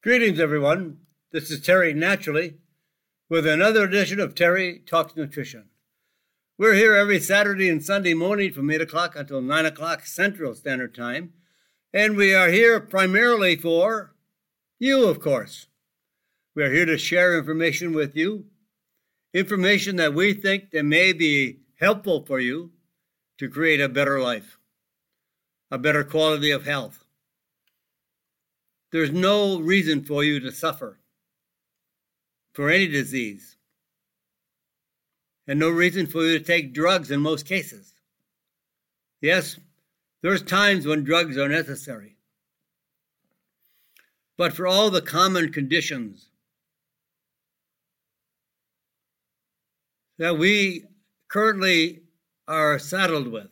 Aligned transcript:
Greetings, 0.00 0.38
everyone. 0.38 0.98
This 1.32 1.50
is 1.50 1.60
Terry 1.60 1.92
Naturally 1.92 2.58
with 3.28 3.44
another 3.44 3.82
edition 3.82 4.20
of 4.20 4.32
Terry 4.32 4.80
Talks 4.86 5.16
Nutrition. 5.16 5.70
We're 6.56 6.74
here 6.74 6.94
every 6.94 7.18
Saturday 7.18 7.68
and 7.68 7.84
Sunday 7.84 8.14
morning 8.14 8.52
from 8.52 8.70
8 8.70 8.80
o'clock 8.80 9.16
until 9.16 9.40
9 9.42 9.66
o'clock 9.66 10.06
Central 10.06 10.54
Standard 10.54 10.94
Time, 10.94 11.32
and 11.92 12.16
we 12.16 12.32
are 12.32 12.48
here 12.48 12.78
primarily 12.78 13.56
for 13.56 14.14
you, 14.78 15.08
of 15.08 15.18
course. 15.18 15.66
We 16.54 16.62
are 16.62 16.72
here 16.72 16.86
to 16.86 16.96
share 16.96 17.36
information 17.36 17.92
with 17.92 18.14
you, 18.14 18.44
information 19.34 19.96
that 19.96 20.14
we 20.14 20.32
think 20.32 20.70
that 20.70 20.84
may 20.84 21.12
be 21.12 21.58
helpful 21.80 22.24
for 22.24 22.38
you 22.38 22.70
to 23.38 23.48
create 23.48 23.80
a 23.80 23.88
better 23.88 24.20
life, 24.20 24.58
a 25.72 25.76
better 25.76 26.04
quality 26.04 26.52
of 26.52 26.66
health. 26.66 27.04
There's 28.90 29.10
no 29.12 29.60
reason 29.60 30.02
for 30.04 30.24
you 30.24 30.40
to 30.40 30.52
suffer 30.52 30.98
for 32.52 32.70
any 32.70 32.88
disease, 32.88 33.56
and 35.46 35.58
no 35.58 35.68
reason 35.68 36.06
for 36.06 36.22
you 36.22 36.38
to 36.38 36.44
take 36.44 36.72
drugs 36.72 37.10
in 37.10 37.20
most 37.20 37.46
cases. 37.46 37.94
Yes, 39.20 39.58
there's 40.22 40.42
times 40.42 40.86
when 40.86 41.04
drugs 41.04 41.36
are 41.36 41.48
necessary. 41.48 42.16
But 44.36 44.52
for 44.52 44.66
all 44.66 44.90
the 44.90 45.02
common 45.02 45.52
conditions 45.52 46.28
that 50.18 50.38
we 50.38 50.84
currently 51.28 52.02
are 52.46 52.78
saddled 52.78 53.28
with, 53.28 53.50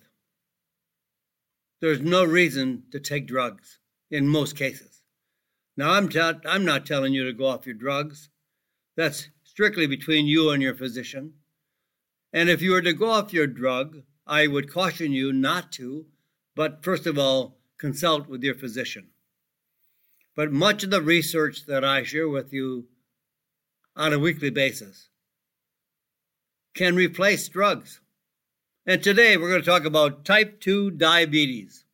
there's 1.81 2.01
no 2.01 2.25
reason 2.25 2.85
to 2.93 3.01
take 3.01 3.27
drugs 3.27 3.79
in 4.11 4.27
most 4.27 4.57
cases. 4.57 4.96
Now, 5.77 5.93
I'm, 5.93 6.09
ta- 6.09 6.41
I'm 6.47 6.65
not 6.65 6.87
telling 6.87 7.13
you 7.13 7.25
to 7.25 7.33
go 7.33 7.47
off 7.47 7.67
your 7.67 7.75
drugs. 7.75 8.31
That's 8.97 9.29
strictly 9.45 9.87
between 9.87 10.27
you 10.27 10.51
and 10.51 10.63
your 10.63 10.75
physician. 10.75 11.35
And 12.33 12.49
if 12.49 12.63
you 12.63 12.73
were 12.73 12.83
to 12.83 12.93
go 12.93 13.11
off 13.11 13.33
your 13.33 13.47
drug, 13.47 14.03
I 14.27 14.47
would 14.47 14.71
caution 14.73 15.13
you 15.13 15.33
not 15.33 15.73
to, 15.73 16.07
but 16.55 16.85
first 16.85 17.07
of 17.07 17.19
all, 17.19 17.57
consult 17.79 18.29
with 18.29 18.43
your 18.43 18.55
physician. 18.55 19.09
But 20.35 20.53
much 20.53 20.85
of 20.85 20.91
the 20.91 21.01
research 21.01 21.65
that 21.67 21.85
I 21.85 22.03
share 22.03 22.29
with 22.29 22.53
you 22.53 22.89
on 23.97 24.13
a 24.13 24.19
weekly 24.19 24.51
basis 24.51 25.09
can 26.75 26.95
replace 26.95 27.49
drugs. 27.49 28.01
And 28.87 29.03
today 29.03 29.37
we're 29.37 29.49
going 29.49 29.63
to 29.63 29.67
talk 29.67 29.87
about 29.87 30.25
type 30.25 30.61
2 30.61 30.93
diabetes. 30.93 31.86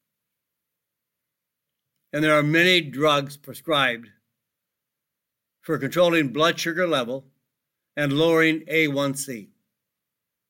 And 2.12 2.22
there 2.22 2.38
are 2.38 2.42
many 2.42 2.80
drugs 2.80 3.36
prescribed 3.36 4.08
for 5.62 5.78
controlling 5.78 6.28
blood 6.28 6.58
sugar 6.58 6.86
level 6.86 7.26
and 7.96 8.12
lowering 8.12 8.60
A1C. 8.60 9.48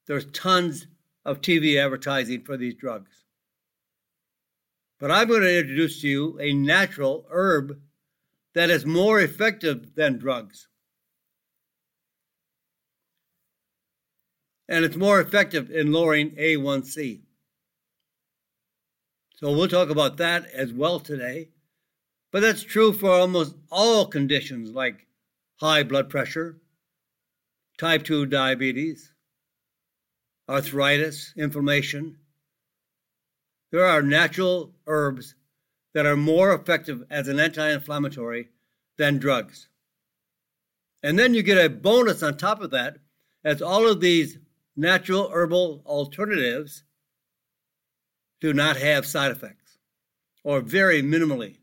There's 0.07 0.27
tons 0.33 0.87
of 1.25 1.41
TV 1.41 1.83
advertising 1.83 2.43
for 2.43 2.57
these 2.57 2.75
drugs. 2.75 3.25
But 4.99 5.11
I'm 5.11 5.29
going 5.29 5.43
to 5.43 5.59
introduce 5.59 6.01
to 6.01 6.09
you 6.09 6.39
a 6.41 6.53
natural 6.53 7.27
herb 7.31 7.79
that 8.55 8.71
is 8.71 8.85
more 8.85 9.21
effective 9.21 9.95
than 9.95 10.19
drugs. 10.19 10.69
and 14.73 14.87
it's 14.87 14.97
more 14.97 15.21
effective 15.21 15.71
in 15.71 15.93
lowering 15.93 16.31
A1C. 16.31 17.21
So 19.35 19.53
we'll 19.53 19.69
talk 19.69 19.91
about 19.91 20.17
that 20.17 20.51
as 20.53 20.73
well 20.73 20.99
today. 20.99 21.51
But 22.33 22.41
that's 22.41 22.63
true 22.63 22.95
for 22.95 23.11
almost 23.11 23.55
all 23.71 24.07
conditions 24.07 24.71
like 24.71 25.07
high 25.61 25.83
blood 25.83 26.09
pressure, 26.09 26.57
type 27.79 28.05
2 28.05 28.27
diabetes, 28.27 29.13
arthritis, 30.49 31.35
inflammation. 31.37 32.17
There 33.71 33.85
are 33.85 34.03
natural 34.03 34.75
herbs 34.87 35.35
that 35.95 36.07
are 36.07 36.17
more 36.17 36.55
effective 36.55 37.05
as 37.11 37.29
an 37.29 37.39
anti 37.39 37.71
inflammatory 37.71 38.49
than 38.97 39.19
drugs. 39.19 39.69
And 41.03 41.19
then 41.19 41.35
you 41.35 41.43
get 41.43 41.63
a 41.63 41.69
bonus 41.69 42.23
on 42.23 42.37
top 42.37 42.63
of 42.63 42.71
that, 42.71 42.97
as 43.45 43.61
all 43.61 43.89
of 43.89 44.01
these 44.01 44.39
natural 44.77 45.29
herbal 45.31 45.83
alternatives 45.85 46.85
do 48.41 48.55
not 48.55 48.77
have 48.77 49.05
side 49.05 49.31
effects 49.33 49.79
or 50.45 50.61
very 50.61 51.03
minimally. 51.03 51.59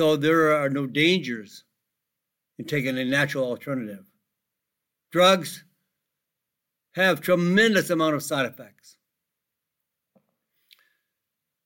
So 0.00 0.16
there 0.16 0.54
are 0.54 0.70
no 0.70 0.86
dangers 0.86 1.64
in 2.58 2.64
taking 2.64 2.96
a 2.96 3.04
natural 3.04 3.44
alternative. 3.44 4.06
Drugs 5.12 5.62
have 6.92 7.20
tremendous 7.20 7.90
amount 7.90 8.14
of 8.14 8.22
side 8.22 8.46
effects. 8.46 8.96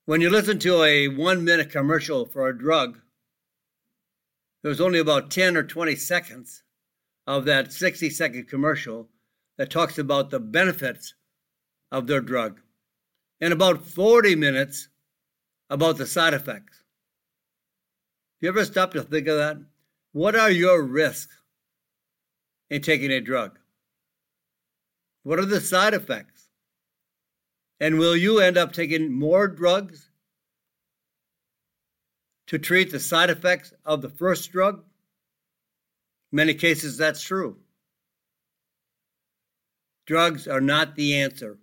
When 0.03 0.19
you 0.19 0.29
listen 0.29 0.59
to 0.59 0.83
a 0.83 1.07
one 1.07 1.45
minute 1.45 1.71
commercial 1.71 2.25
for 2.25 2.49
a 2.49 2.57
drug, 2.57 2.99
there's 4.63 4.81
only 4.81 4.99
about 4.99 5.31
10 5.31 5.55
or 5.55 5.63
20 5.63 5.95
seconds 5.95 6.61
of 7.25 7.45
that 7.45 7.71
60 7.71 8.09
second 8.09 8.49
commercial 8.49 9.07
that 9.57 9.71
talks 9.71 9.97
about 9.97 10.29
the 10.29 10.41
benefits 10.41 11.13
of 11.89 12.07
their 12.07 12.19
drug, 12.19 12.59
and 13.39 13.53
about 13.53 13.87
40 13.87 14.35
minutes 14.35 14.89
about 15.69 15.97
the 15.97 16.05
side 16.05 16.33
effects. 16.33 16.81
You 18.41 18.49
ever 18.49 18.65
stop 18.65 18.91
to 18.93 19.01
think 19.01 19.27
of 19.27 19.37
that? 19.37 19.57
What 20.11 20.35
are 20.35 20.51
your 20.51 20.83
risks 20.83 21.35
in 22.69 22.81
taking 22.81 23.11
a 23.11 23.21
drug? 23.21 23.57
What 25.23 25.39
are 25.39 25.45
the 25.45 25.61
side 25.61 25.93
effects? 25.93 26.49
And 27.79 27.99
will 27.99 28.15
you 28.15 28.39
end 28.39 28.57
up 28.57 28.71
taking 28.71 29.11
more 29.11 29.47
drugs 29.47 30.09
to 32.47 32.59
treat 32.59 32.91
the 32.91 32.99
side 32.99 33.29
effects 33.29 33.73
of 33.85 34.01
the 34.01 34.09
first 34.09 34.51
drug? 34.51 34.83
many 36.35 36.53
cases, 36.53 36.97
that's 36.97 37.21
true. 37.21 37.57
Drugs 40.05 40.47
are 40.47 40.61
not 40.61 40.95
the 40.95 41.15
answer. 41.15 41.57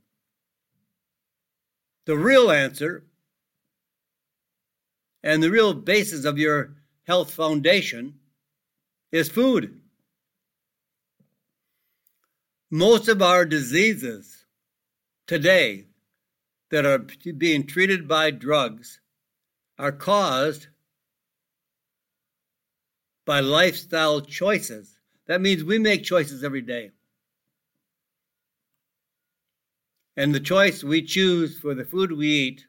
The 2.06 2.16
real 2.16 2.50
answer 2.50 3.04
and 5.22 5.42
the 5.42 5.50
real 5.50 5.74
basis 5.74 6.24
of 6.24 6.38
your 6.38 6.74
health 7.04 7.32
foundation 7.32 8.14
is 9.10 9.28
food. 9.28 9.80
Most 12.70 13.08
of 13.08 13.20
our 13.20 13.44
diseases 13.44 14.46
today 15.26 15.86
that 16.70 16.86
are 16.86 17.06
being 17.36 17.66
treated 17.66 18.08
by 18.08 18.30
drugs 18.30 19.00
are 19.78 19.92
caused 19.92 20.68
by 23.26 23.40
lifestyle 23.40 24.20
choices. 24.20 24.98
That 25.26 25.40
means 25.40 25.62
we 25.62 25.78
make 25.78 26.02
choices 26.02 26.42
every 26.42 26.62
day. 26.62 26.90
And 30.16 30.34
the 30.34 30.40
choice 30.40 30.82
we 30.82 31.02
choose 31.02 31.58
for 31.58 31.74
the 31.74 31.84
food 31.84 32.12
we 32.12 32.28
eat 32.28 32.66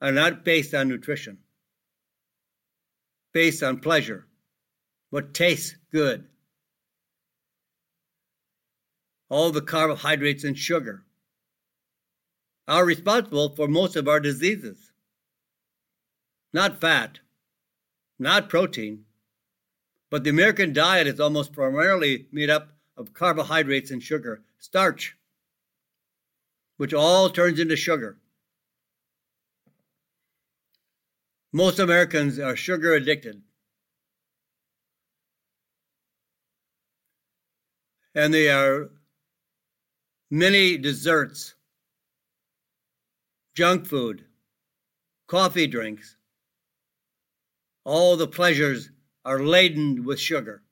are 0.00 0.12
not 0.12 0.44
based 0.44 0.74
on 0.74 0.88
nutrition, 0.88 1.38
based 3.34 3.62
on 3.62 3.80
pleasure, 3.80 4.26
what 5.10 5.34
tastes 5.34 5.76
good, 5.92 6.24
all 9.28 9.50
the 9.50 9.60
carbohydrates 9.60 10.44
and 10.44 10.56
sugar 10.56 11.04
are 12.68 12.84
responsible 12.84 13.50
for 13.50 13.68
most 13.68 13.96
of 13.96 14.08
our 14.08 14.20
diseases. 14.20 14.92
Not 16.52 16.80
fat, 16.80 17.18
not 18.18 18.48
protein, 18.48 19.04
but 20.08 20.22
the 20.22 20.30
American 20.30 20.72
diet 20.72 21.08
is 21.08 21.18
almost 21.18 21.52
primarily 21.52 22.28
made 22.30 22.48
up 22.48 22.68
of 22.96 23.12
carbohydrates 23.12 23.90
and 23.90 24.00
sugar, 24.00 24.42
starch, 24.60 25.16
which 26.76 26.94
all 26.94 27.28
turns 27.28 27.58
into 27.58 27.74
sugar. 27.74 28.18
Most 31.54 31.78
Americans 31.78 32.40
are 32.40 32.56
sugar 32.56 32.94
addicted. 32.94 33.40
And 38.12 38.34
they 38.34 38.50
are 38.50 38.90
many 40.32 40.76
desserts, 40.76 41.54
junk 43.54 43.86
food, 43.86 44.24
coffee 45.28 45.68
drinks, 45.68 46.16
all 47.84 48.16
the 48.16 48.26
pleasures 48.26 48.90
are 49.24 49.38
laden 49.38 50.04
with 50.04 50.18
sugar. 50.18 50.64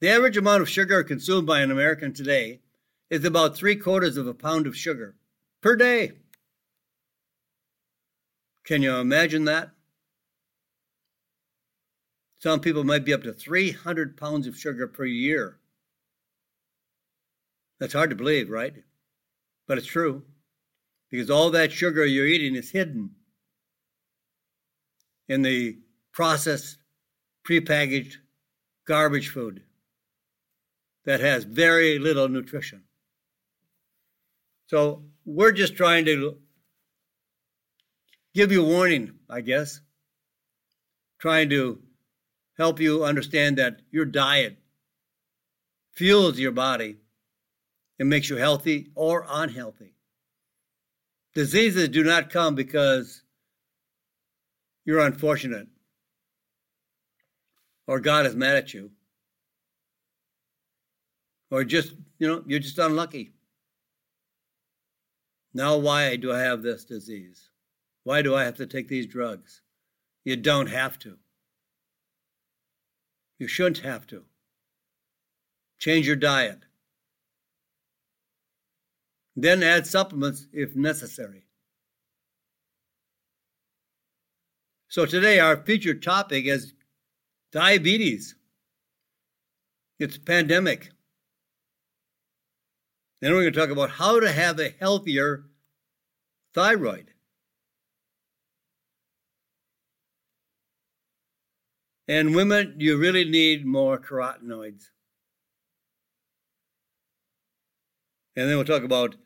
The 0.00 0.08
average 0.08 0.36
amount 0.36 0.62
of 0.62 0.68
sugar 0.68 1.04
consumed 1.04 1.46
by 1.46 1.60
an 1.60 1.70
American 1.70 2.12
today 2.12 2.60
is 3.08 3.24
about 3.24 3.56
three 3.56 3.76
quarters 3.76 4.16
of 4.16 4.26
a 4.26 4.34
pound 4.34 4.66
of 4.66 4.76
sugar 4.76 5.14
per 5.60 5.76
day. 5.76 6.10
Can 8.66 8.82
you 8.82 8.96
imagine 8.96 9.44
that? 9.44 9.70
Some 12.38 12.60
people 12.60 12.84
might 12.84 13.04
be 13.04 13.14
up 13.14 13.22
to 13.22 13.32
300 13.32 14.16
pounds 14.16 14.46
of 14.46 14.58
sugar 14.58 14.88
per 14.88 15.04
year. 15.04 15.58
That's 17.78 17.92
hard 17.92 18.10
to 18.10 18.16
believe, 18.16 18.50
right? 18.50 18.74
But 19.66 19.78
it's 19.78 19.86
true. 19.86 20.22
Because 21.10 21.30
all 21.30 21.50
that 21.50 21.72
sugar 21.72 22.04
you're 22.04 22.26
eating 22.26 22.56
is 22.56 22.70
hidden 22.70 23.10
in 25.28 25.42
the 25.42 25.78
processed, 26.12 26.78
prepackaged 27.48 28.16
garbage 28.86 29.28
food 29.28 29.62
that 31.04 31.20
has 31.20 31.44
very 31.44 31.98
little 31.98 32.28
nutrition. 32.28 32.82
So 34.66 35.04
we're 35.24 35.52
just 35.52 35.76
trying 35.76 36.04
to 36.06 36.38
give 38.36 38.52
you 38.52 38.62
a 38.62 38.68
warning, 38.68 39.14
I 39.30 39.40
guess, 39.40 39.80
trying 41.18 41.48
to 41.48 41.80
help 42.58 42.80
you 42.80 43.02
understand 43.02 43.56
that 43.56 43.80
your 43.90 44.04
diet 44.04 44.58
fuels 45.94 46.38
your 46.38 46.52
body 46.52 46.98
and 47.98 48.10
makes 48.10 48.28
you 48.28 48.36
healthy 48.36 48.90
or 48.94 49.24
unhealthy. 49.26 49.94
Diseases 51.34 51.88
do 51.88 52.04
not 52.04 52.28
come 52.28 52.54
because 52.54 53.22
you're 54.84 55.00
unfortunate 55.00 55.68
or 57.86 58.00
God 58.00 58.26
is 58.26 58.36
mad 58.36 58.56
at 58.56 58.74
you 58.74 58.90
or 61.50 61.64
just, 61.64 61.94
you 62.18 62.28
know, 62.28 62.44
you're 62.46 62.58
just 62.58 62.78
unlucky. 62.78 63.32
Now, 65.54 65.78
why 65.78 66.16
do 66.16 66.34
I 66.34 66.40
have 66.40 66.60
this 66.60 66.84
disease? 66.84 67.45
Why 68.06 68.22
do 68.22 68.36
I 68.36 68.44
have 68.44 68.54
to 68.58 68.66
take 68.66 68.86
these 68.86 69.08
drugs? 69.08 69.62
You 70.22 70.36
don't 70.36 70.68
have 70.68 70.96
to. 71.00 71.18
You 73.40 73.48
shouldn't 73.48 73.78
have 73.78 74.06
to. 74.06 74.22
Change 75.80 76.06
your 76.06 76.14
diet. 76.14 76.60
Then 79.34 79.60
add 79.64 79.88
supplements 79.88 80.46
if 80.52 80.76
necessary. 80.76 81.48
So 84.86 85.04
today 85.04 85.40
our 85.40 85.56
featured 85.56 86.00
topic 86.00 86.44
is 86.44 86.74
diabetes. 87.50 88.36
It's 89.98 90.16
a 90.16 90.20
pandemic. 90.20 90.90
Then 93.20 93.32
we're 93.32 93.40
going 93.40 93.52
to 93.52 93.58
talk 93.58 93.70
about 93.70 93.90
how 93.90 94.20
to 94.20 94.30
have 94.30 94.60
a 94.60 94.72
healthier 94.78 95.46
thyroid. 96.54 97.10
And 102.08 102.34
women, 102.34 102.74
you 102.78 102.96
really 102.96 103.24
need 103.24 103.66
more 103.66 103.98
carotenoids. 103.98 104.90
And 108.36 108.48
then 108.48 108.56
we'll 108.56 108.64
talk 108.64 108.84
about 108.84 109.16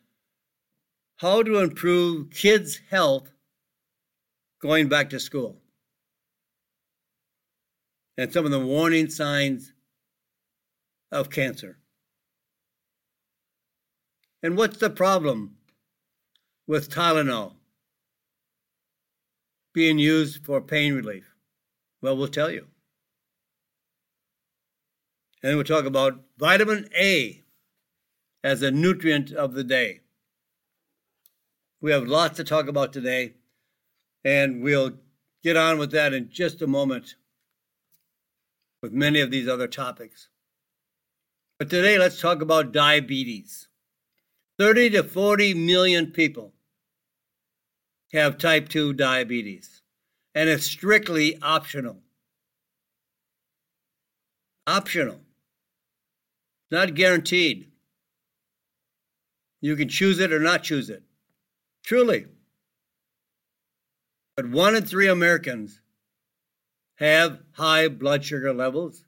how 1.16 1.42
to 1.42 1.58
improve 1.58 2.30
kids' 2.30 2.80
health 2.90 3.30
going 4.62 4.88
back 4.88 5.10
to 5.10 5.20
school 5.20 5.60
and 8.16 8.32
some 8.32 8.44
of 8.44 8.50
the 8.50 8.60
warning 8.60 9.08
signs 9.08 9.72
of 11.10 11.30
cancer. 11.30 11.78
And 14.42 14.56
what's 14.56 14.78
the 14.78 14.90
problem 14.90 15.56
with 16.66 16.90
Tylenol 16.90 17.54
being 19.74 19.98
used 19.98 20.44
for 20.44 20.60
pain 20.60 20.94
relief? 20.94 21.29
Well, 22.02 22.16
we'll 22.16 22.28
tell 22.28 22.50
you. 22.50 22.66
And 25.42 25.56
we'll 25.56 25.64
talk 25.64 25.84
about 25.84 26.20
vitamin 26.38 26.88
A 26.96 27.42
as 28.42 28.62
a 28.62 28.70
nutrient 28.70 29.32
of 29.32 29.54
the 29.54 29.64
day. 29.64 30.00
We 31.80 31.92
have 31.92 32.06
lots 32.06 32.36
to 32.36 32.44
talk 32.44 32.68
about 32.68 32.92
today, 32.92 33.34
and 34.22 34.62
we'll 34.62 34.98
get 35.42 35.56
on 35.56 35.78
with 35.78 35.92
that 35.92 36.12
in 36.12 36.28
just 36.30 36.60
a 36.60 36.66
moment 36.66 37.14
with 38.82 38.92
many 38.92 39.20
of 39.20 39.30
these 39.30 39.48
other 39.48 39.66
topics. 39.66 40.28
But 41.58 41.70
today, 41.70 41.98
let's 41.98 42.20
talk 42.20 42.42
about 42.42 42.72
diabetes. 42.72 43.68
30 44.58 44.90
to 44.90 45.02
40 45.02 45.54
million 45.54 46.06
people 46.08 46.52
have 48.12 48.36
type 48.36 48.68
2 48.68 48.92
diabetes, 48.92 49.79
and 50.34 50.48
it's 50.48 50.64
strictly 50.64 51.38
optional. 51.42 51.98
Optional, 54.66 55.20
not 56.70 56.94
guaranteed. 56.94 57.70
You 59.60 59.76
can 59.76 59.88
choose 59.88 60.20
it 60.20 60.32
or 60.32 60.38
not 60.38 60.62
choose 60.62 60.88
it. 60.88 61.02
Truly. 61.82 62.26
But 64.36 64.48
one 64.48 64.76
in 64.76 64.84
three 64.84 65.08
Americans 65.08 65.80
have 66.96 67.40
high 67.52 67.88
blood 67.88 68.24
sugar 68.24 68.54
levels 68.54 69.04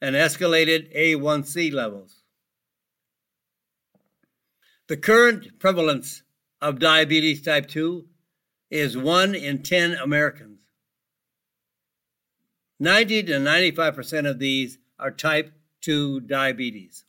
and 0.00 0.14
escalated 0.14 0.94
A1C 0.96 1.72
levels. 1.72 2.22
The 4.88 4.96
current 4.96 5.58
prevalence 5.58 6.22
of 6.60 6.78
diabetes 6.78 7.42
type 7.42 7.66
2 7.66 8.06
is 8.70 8.96
1 8.96 9.34
in 9.34 9.62
10 9.62 9.94
Americans. 9.94 10.60
90 12.78 13.22
to 13.24 13.32
95% 13.34 14.28
of 14.28 14.38
these 14.38 14.78
are 14.98 15.10
type 15.10 15.52
2 15.82 16.20
diabetes. 16.20 17.04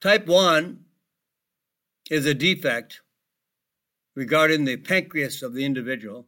Type 0.00 0.26
1 0.26 0.84
is 2.10 2.26
a 2.26 2.34
defect 2.34 3.00
regarding 4.14 4.64
the 4.64 4.76
pancreas 4.76 5.42
of 5.42 5.54
the 5.54 5.64
individual 5.64 6.26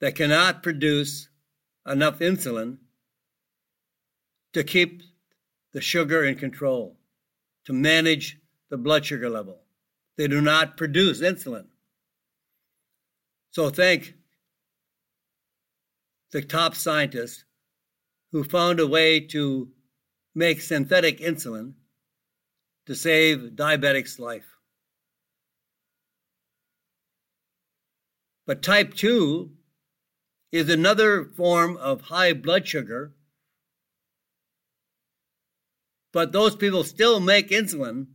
that 0.00 0.14
cannot 0.14 0.62
produce 0.62 1.28
enough 1.86 2.18
insulin 2.18 2.76
to 4.52 4.62
keep 4.62 5.02
the 5.72 5.80
sugar 5.80 6.24
in 6.24 6.36
control, 6.36 6.96
to 7.64 7.72
manage 7.72 8.38
the 8.68 8.76
blood 8.76 9.04
sugar 9.04 9.30
level. 9.30 9.62
They 10.16 10.28
do 10.28 10.40
not 10.40 10.76
produce 10.76 11.22
insulin. 11.22 11.66
So 13.52 13.68
thank 13.68 14.14
the 16.30 16.40
top 16.40 16.74
scientists 16.74 17.44
who 18.32 18.44
found 18.44 18.80
a 18.80 18.86
way 18.86 19.20
to 19.20 19.68
make 20.34 20.62
synthetic 20.62 21.20
insulin 21.20 21.74
to 22.86 22.94
save 22.94 23.52
diabetics' 23.54 24.18
life. 24.18 24.56
But 28.46 28.62
type 28.62 28.94
2 28.94 29.50
is 30.50 30.70
another 30.70 31.26
form 31.26 31.76
of 31.76 32.00
high 32.02 32.32
blood 32.32 32.66
sugar, 32.66 33.12
but 36.10 36.32
those 36.32 36.56
people 36.56 36.84
still 36.84 37.20
make 37.20 37.50
insulin, 37.50 38.06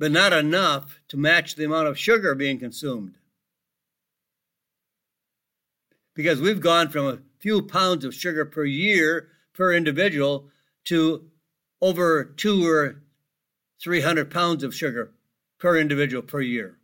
but 0.00 0.10
not 0.10 0.32
enough 0.32 1.00
to 1.08 1.16
match 1.16 1.54
the 1.54 1.64
amount 1.64 1.86
of 1.86 1.96
sugar 1.96 2.34
being 2.34 2.58
consumed. 2.58 3.18
Because 6.18 6.40
we've 6.40 6.60
gone 6.60 6.88
from 6.88 7.06
a 7.06 7.18
few 7.38 7.62
pounds 7.62 8.04
of 8.04 8.12
sugar 8.12 8.44
per 8.44 8.64
year 8.64 9.28
per 9.54 9.72
individual 9.72 10.48
to 10.86 11.30
over 11.80 12.24
two 12.24 12.66
or 12.66 13.04
300 13.80 14.28
pounds 14.28 14.64
of 14.64 14.74
sugar 14.74 15.12
per 15.60 15.78
individual 15.78 16.24
per 16.24 16.40
year. 16.40 16.76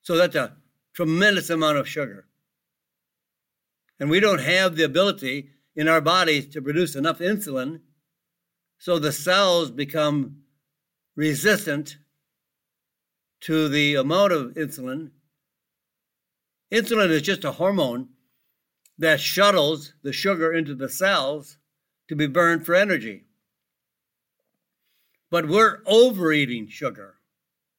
So 0.00 0.16
that's 0.16 0.34
a 0.34 0.56
tremendous 0.94 1.50
amount 1.50 1.76
of 1.76 1.86
sugar. 1.86 2.24
And 4.00 4.08
we 4.08 4.18
don't 4.18 4.40
have 4.40 4.76
the 4.76 4.84
ability 4.84 5.50
in 5.76 5.86
our 5.86 6.00
bodies 6.00 6.46
to 6.54 6.62
produce 6.62 6.96
enough 6.96 7.18
insulin, 7.18 7.80
so 8.78 8.98
the 8.98 9.12
cells 9.12 9.70
become 9.70 10.38
resistant 11.14 11.98
to 13.42 13.68
the 13.68 13.96
amount 13.96 14.32
of 14.32 14.54
insulin. 14.54 15.10
Insulin 16.72 17.10
is 17.10 17.22
just 17.22 17.44
a 17.44 17.52
hormone 17.52 18.08
that 18.96 19.20
shuttles 19.20 19.92
the 20.02 20.12
sugar 20.12 20.52
into 20.52 20.74
the 20.74 20.88
cells 20.88 21.58
to 22.08 22.16
be 22.16 22.26
burned 22.26 22.64
for 22.64 22.74
energy. 22.74 23.24
But 25.30 25.48
we're 25.48 25.82
overeating 25.86 26.68
sugar. 26.68 27.16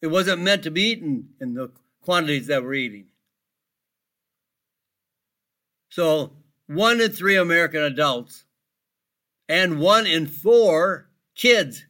It 0.01 0.07
wasn't 0.07 0.41
meant 0.41 0.63
to 0.63 0.71
be 0.71 0.83
eaten 0.83 1.29
in 1.41 1.55
the 1.55 1.71
quantities 2.03 2.47
that 2.47 2.63
we're 2.63 2.73
eating. 2.73 3.05
So, 5.89 6.33
one 6.67 7.01
in 7.01 7.11
three 7.11 7.35
American 7.35 7.81
adults 7.81 8.45
and 9.47 9.79
one 9.79 10.05
in 10.05 10.27
four 10.27 11.09
kids, 11.35 11.85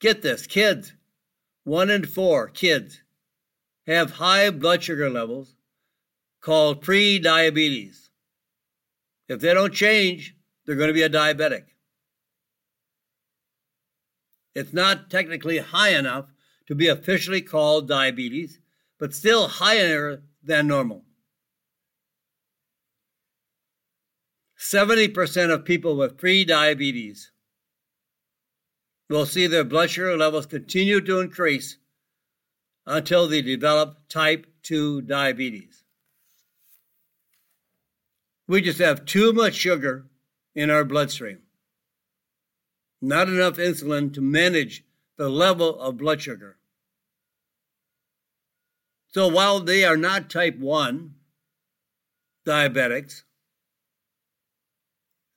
get 0.00 0.22
this, 0.22 0.46
kids, 0.46 0.94
one 1.64 1.90
in 1.90 2.04
four 2.06 2.48
kids 2.48 3.02
have 3.86 4.12
high 4.12 4.50
blood 4.50 4.82
sugar 4.82 5.10
levels 5.10 5.54
called 6.40 6.82
pre-diabetes. 6.82 8.10
If 9.28 9.40
they 9.40 9.54
don't 9.54 9.74
change, 9.74 10.34
they're 10.64 10.76
going 10.76 10.88
to 10.88 10.94
be 10.94 11.02
a 11.02 11.10
diabetic. 11.10 11.64
It's 14.54 14.72
not 14.72 15.10
technically 15.10 15.58
high 15.58 15.90
enough 15.90 16.26
to 16.66 16.74
be 16.74 16.88
officially 16.88 17.40
called 17.40 17.88
diabetes, 17.88 18.58
but 18.98 19.14
still 19.14 19.48
higher 19.48 20.22
than 20.42 20.66
normal. 20.66 21.04
70% 24.58 25.50
of 25.50 25.64
people 25.64 25.96
with 25.96 26.18
pre-diabetes 26.18 27.32
will 29.08 29.26
see 29.26 29.46
their 29.46 29.64
blood 29.64 29.90
sugar 29.90 30.16
levels 30.16 30.46
continue 30.46 31.00
to 31.00 31.20
increase 31.20 31.78
until 32.86 33.26
they 33.26 33.42
develop 33.42 33.96
type 34.08 34.46
2 34.62 35.02
diabetes. 35.02 35.79
We 38.50 38.60
just 38.60 38.80
have 38.80 39.04
too 39.04 39.32
much 39.32 39.54
sugar 39.54 40.06
in 40.56 40.70
our 40.70 40.84
bloodstream. 40.84 41.38
Not 43.00 43.28
enough 43.28 43.58
insulin 43.58 44.12
to 44.14 44.20
manage 44.20 44.84
the 45.16 45.28
level 45.28 45.78
of 45.78 45.98
blood 45.98 46.20
sugar. 46.20 46.58
So 49.06 49.28
while 49.28 49.60
they 49.60 49.84
are 49.84 49.96
not 49.96 50.28
type 50.28 50.58
1 50.58 51.14
diabetics, 52.44 53.22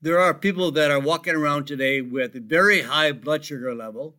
there 0.01 0.17
are 0.17 0.33
people 0.33 0.71
that 0.71 0.89
are 0.89 0.99
walking 0.99 1.35
around 1.35 1.67
today 1.67 2.01
with 2.01 2.35
a 2.35 2.39
very 2.39 2.81
high 2.81 3.11
blood 3.11 3.45
sugar 3.45 3.75
level, 3.75 4.15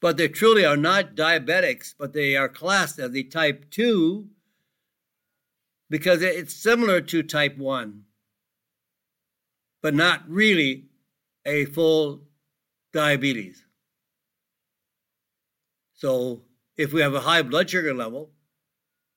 but 0.00 0.16
they 0.16 0.28
truly 0.28 0.64
are 0.64 0.76
not 0.76 1.16
diabetics, 1.16 1.92
but 1.98 2.12
they 2.12 2.36
are 2.36 2.48
classed 2.48 3.00
as 3.00 3.16
a 3.16 3.24
type 3.24 3.68
2 3.72 4.28
because 5.88 6.22
it's 6.22 6.54
similar 6.54 7.00
to 7.00 7.22
type 7.22 7.56
1, 7.56 8.02
but 9.82 9.94
not 9.94 10.28
really 10.28 10.86
a 11.44 11.64
full 11.66 12.22
diabetes. 12.92 13.64
So 15.94 16.42
if 16.76 16.92
we 16.92 17.00
have 17.00 17.14
a 17.14 17.20
high 17.20 17.42
blood 17.42 17.70
sugar 17.70 17.94
level, 17.94 18.30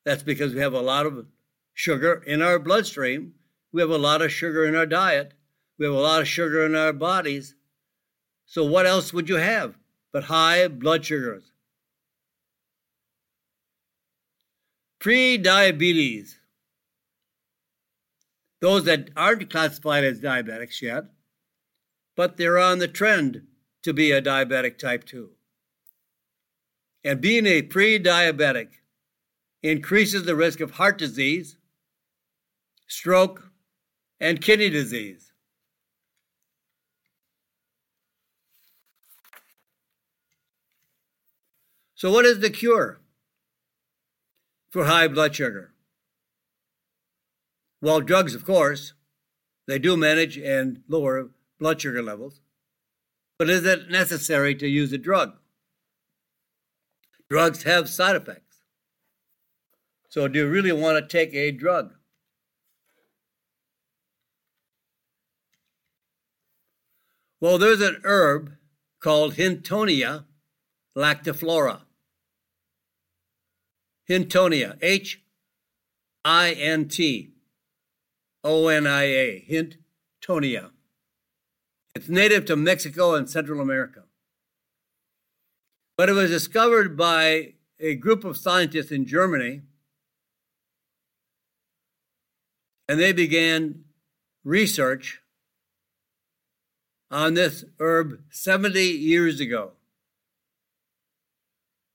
that's 0.05 0.23
because 0.23 0.53
we 0.53 0.61
have 0.61 0.73
a 0.73 0.81
lot 0.81 1.05
of 1.05 1.25
sugar 1.73 2.23
in 2.25 2.41
our 2.41 2.59
bloodstream 2.59 3.33
we 3.71 3.81
have 3.81 3.91
a 3.91 3.97
lot 3.97 4.21
of 4.21 4.31
sugar 4.31 4.65
in 4.65 4.75
our 4.75 4.85
diet. 4.85 5.33
We 5.77 5.85
have 5.85 5.95
a 5.95 5.99
lot 5.99 6.21
of 6.21 6.27
sugar 6.27 6.65
in 6.65 6.75
our 6.75 6.93
bodies. 6.93 7.55
So, 8.45 8.65
what 8.65 8.85
else 8.85 9.13
would 9.13 9.29
you 9.29 9.35
have 9.35 9.75
but 10.11 10.23
high 10.23 10.67
blood 10.67 11.05
sugars? 11.05 11.51
Pre 14.99 15.37
diabetes. 15.37 16.38
Those 18.61 18.83
that 18.85 19.09
aren't 19.15 19.49
classified 19.49 20.03
as 20.03 20.19
diabetics 20.19 20.81
yet, 20.81 21.05
but 22.15 22.37
they're 22.37 22.59
on 22.59 22.79
the 22.79 22.87
trend 22.87 23.43
to 23.83 23.93
be 23.93 24.11
a 24.11 24.21
diabetic 24.21 24.77
type 24.77 25.05
2. 25.05 25.29
And 27.03 27.21
being 27.21 27.45
a 27.45 27.61
pre 27.61 27.97
diabetic 27.97 28.79
increases 29.63 30.23
the 30.23 30.35
risk 30.35 30.59
of 30.59 30.71
heart 30.71 30.97
disease, 30.97 31.57
stroke, 32.87 33.51
and 34.19 34.41
kidney 34.41 34.69
disease. 34.69 35.31
So, 41.95 42.11
what 42.11 42.25
is 42.25 42.39
the 42.39 42.49
cure 42.49 43.01
for 44.69 44.85
high 44.85 45.07
blood 45.07 45.35
sugar? 45.35 45.73
Well, 47.81 48.01
drugs, 48.01 48.35
of 48.35 48.45
course, 48.45 48.93
they 49.67 49.79
do 49.79 49.95
manage 49.95 50.37
and 50.37 50.81
lower 50.87 51.29
blood 51.59 51.79
sugar 51.81 52.01
levels. 52.01 52.41
But 53.37 53.49
is 53.49 53.65
it 53.65 53.89
necessary 53.89 54.53
to 54.55 54.67
use 54.67 54.91
a 54.91 54.97
drug? 54.97 55.37
Drugs 57.29 57.63
have 57.63 57.87
side 57.87 58.15
effects. 58.15 58.57
So, 60.09 60.27
do 60.27 60.39
you 60.39 60.49
really 60.49 60.71
want 60.71 60.97
to 60.97 61.07
take 61.07 61.33
a 61.33 61.51
drug? 61.51 61.93
Well, 67.39 67.57
there's 67.57 67.79
an 67.79 68.01
herb 68.03 68.53
called 68.99 69.35
Hintonia 69.35 70.25
lactiflora. 70.97 71.81
Hintonia, 74.09 74.77
H 74.81 75.21
I 76.25 76.51
N 76.51 76.89
T 76.89 77.33
O 78.49 78.67
N 78.67 78.87
I 78.87 79.03
A, 79.03 79.45
Hintonia. 79.47 80.71
It's 81.93 82.09
native 82.09 82.45
to 82.45 82.55
Mexico 82.55 83.13
and 83.13 83.29
Central 83.29 83.61
America. 83.61 84.05
But 85.95 86.09
it 86.09 86.13
was 86.13 86.31
discovered 86.31 86.97
by 86.97 87.53
a 87.79 87.93
group 87.93 88.23
of 88.23 88.37
scientists 88.37 88.91
in 88.91 89.05
Germany, 89.05 89.61
and 92.87 92.99
they 92.99 93.13
began 93.13 93.83
research 94.43 95.21
on 97.11 97.35
this 97.35 97.65
herb 97.79 98.19
70 98.31 98.81
years 98.81 99.39
ago. 99.39 99.73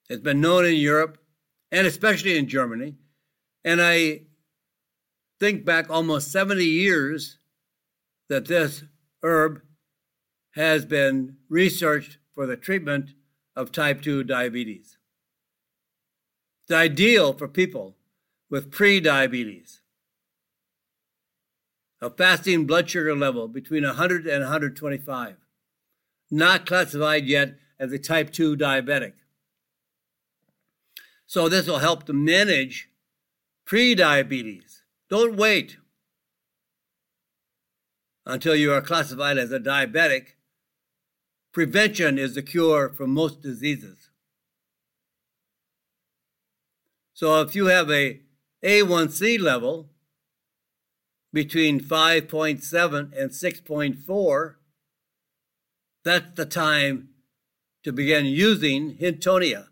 It's 0.09 0.23
been 0.23 0.41
known 0.41 0.67
in 0.67 0.77
Europe 0.77 1.19
and 1.73 1.85
especially 1.85 2.39
in 2.39 2.47
Germany. 2.47 2.95
And 3.65 3.83
I 3.83 4.21
think 5.41 5.65
back 5.65 5.91
almost 5.91 6.33
70 6.33 6.65
years 6.65 7.39
that 8.29 8.47
this 8.47 8.85
herb 9.23 9.63
has 10.55 10.85
been 10.85 11.37
researched 11.49 12.19
for 12.33 12.47
the 12.47 12.57
treatment 12.57 13.11
of 13.57 13.73
type 13.73 14.03
2 14.03 14.25
diabetes. 14.25 14.99
It's 16.63 16.73
ideal 16.73 17.33
for 17.33 17.49
people 17.49 17.97
with 18.49 18.71
pre 18.71 19.01
diabetes 19.01 19.81
a 22.05 22.11
fasting 22.11 22.67
blood 22.67 22.89
sugar 22.89 23.17
level 23.17 23.49
between 23.49 23.83
100 23.83 24.27
and 24.27 24.43
125, 24.43 25.37
not 26.31 26.67
classified 26.67 27.25
yet 27.25 27.55
as 27.79 27.93
a 27.93 27.99
type 27.99 28.31
2 28.31 28.57
diabetic. 28.57 29.15
So, 31.27 31.49
this 31.49 31.67
will 31.67 31.79
help 31.79 32.05
to 32.05 32.13
manage 32.13 32.91
pre-diabetes. 33.65 34.74
Don't 35.11 35.37
wait 35.37 35.77
until 38.27 38.57
you 38.57 38.73
are 38.73 38.81
classified 38.81 39.39
as 39.39 39.53
a 39.53 39.61
diabetic. 39.61 40.35
Prevention 41.53 42.19
is 42.19 42.35
the 42.35 42.43
cure 42.43 42.89
for 42.89 43.07
most 43.07 43.43
diseases. 43.43 44.11
So, 47.13 47.41
if 47.43 47.55
you 47.55 47.67
have 47.67 47.91
a 47.91 48.23
A1C 48.65 49.39
level 49.39 49.91
between 51.33 51.81
5.7 51.81 53.13
and 53.17 53.31
6.4, 53.31 54.55
that's 56.05 56.35
the 56.35 56.47
time 56.47 57.11
to 57.85 57.93
begin 57.93 58.25
using 58.25 58.97
Hintonia. 58.97 59.69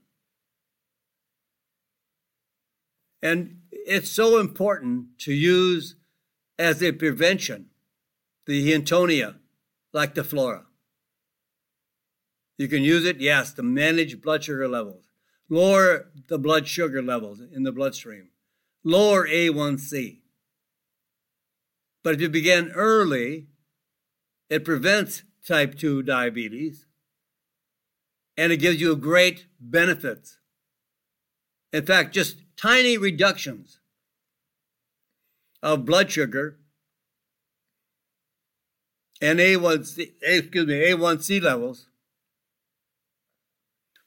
And 3.22 3.61
it's 3.86 4.10
so 4.10 4.38
important 4.38 5.18
to 5.20 5.32
use 5.32 5.96
as 6.58 6.82
a 6.82 6.92
prevention 6.92 7.66
the 8.46 8.72
Hintonia, 8.72 9.36
lactiflora. 9.94 10.64
You 12.58 12.68
can 12.68 12.82
use 12.82 13.04
it, 13.04 13.20
yes, 13.20 13.52
to 13.54 13.62
manage 13.62 14.20
blood 14.20 14.44
sugar 14.44 14.68
levels, 14.68 15.08
lower 15.48 16.10
the 16.28 16.38
blood 16.38 16.66
sugar 16.66 17.02
levels 17.02 17.40
in 17.40 17.62
the 17.62 17.72
bloodstream, 17.72 18.30
lower 18.84 19.26
A1C. 19.26 20.20
But 22.02 22.14
if 22.14 22.20
you 22.20 22.28
begin 22.28 22.72
early, 22.74 23.46
it 24.50 24.64
prevents 24.64 25.22
type 25.46 25.76
2 25.78 26.02
diabetes 26.02 26.86
and 28.36 28.52
it 28.52 28.58
gives 28.58 28.80
you 28.80 28.94
great 28.96 29.46
benefits. 29.60 30.38
In 31.72 31.86
fact, 31.86 32.14
just 32.14 32.36
tiny 32.62 32.96
reductions 32.96 33.80
of 35.62 35.84
blood 35.84 36.10
sugar 36.12 36.58
and 39.20 39.40
A1C, 39.40 40.12
excuse 40.22 40.66
me, 40.66 40.74
A1C 40.74 41.42
levels 41.42 41.88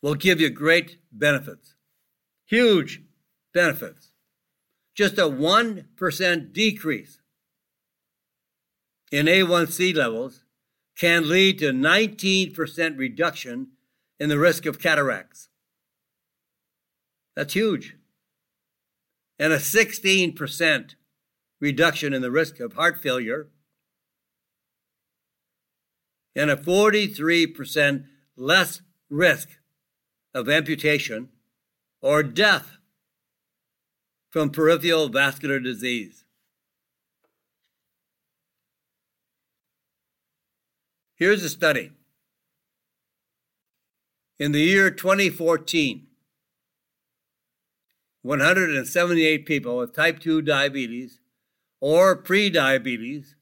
will 0.01 0.15
give 0.15 0.39
you 0.39 0.50
great 0.50 1.00
benefits. 1.12 1.75
Huge 2.45 3.01
benefits. 3.53 4.12
Just 4.95 5.17
a 5.17 5.24
1% 5.24 6.53
decrease 6.53 7.19
in 9.12 9.25
A1C 9.25 9.93
levels 9.95 10.45
can 10.97 11.27
lead 11.27 11.59
to 11.59 11.71
19% 11.71 12.97
reduction 12.97 13.67
in 14.17 14.29
the 14.29 14.39
risk 14.39 14.65
of 14.65 14.79
cataracts. 14.79 15.50
That's 17.35 17.53
huge. 17.53 17.97
And 19.38 19.51
a 19.51 19.58
16% 19.58 20.96
reduction 21.60 22.13
in 22.13 22.22
the 22.22 22.32
risk 22.32 22.60
of 22.60 22.74
heart 22.74 23.01
failure, 23.01 23.50
and 26.36 26.51
a 26.51 26.58
43% 26.58 28.06
less 28.36 28.82
risk 29.10 29.50
of 30.34 30.50
amputation 30.50 31.30
or 32.01 32.22
death 32.24 32.77
from 34.30 34.50
peripheral 34.50 35.08
vascular 35.08 35.60
disease. 35.60 36.25
Here's 41.15 41.44
a 41.44 41.50
study. 41.50 41.92
In 44.38 44.51
the 44.51 44.60
year 44.60 44.92
2014, 44.92 46.08
178 48.25 49.46
people 49.46 49.77
with 49.77 49.94
type 49.94 50.17
2 50.17 50.41
diabetes 50.41 51.20
or 51.79 52.15
pre-diabetes 52.15 53.36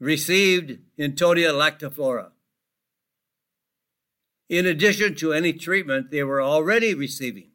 received 0.00 0.80
Hintonia 0.98 1.52
lactiflora. 1.52 2.32
In 4.48 4.66
addition 4.66 5.14
to 5.14 5.32
any 5.32 5.52
treatment 5.52 6.10
they 6.10 6.24
were 6.24 6.42
already 6.42 6.92
receiving, 6.92 7.50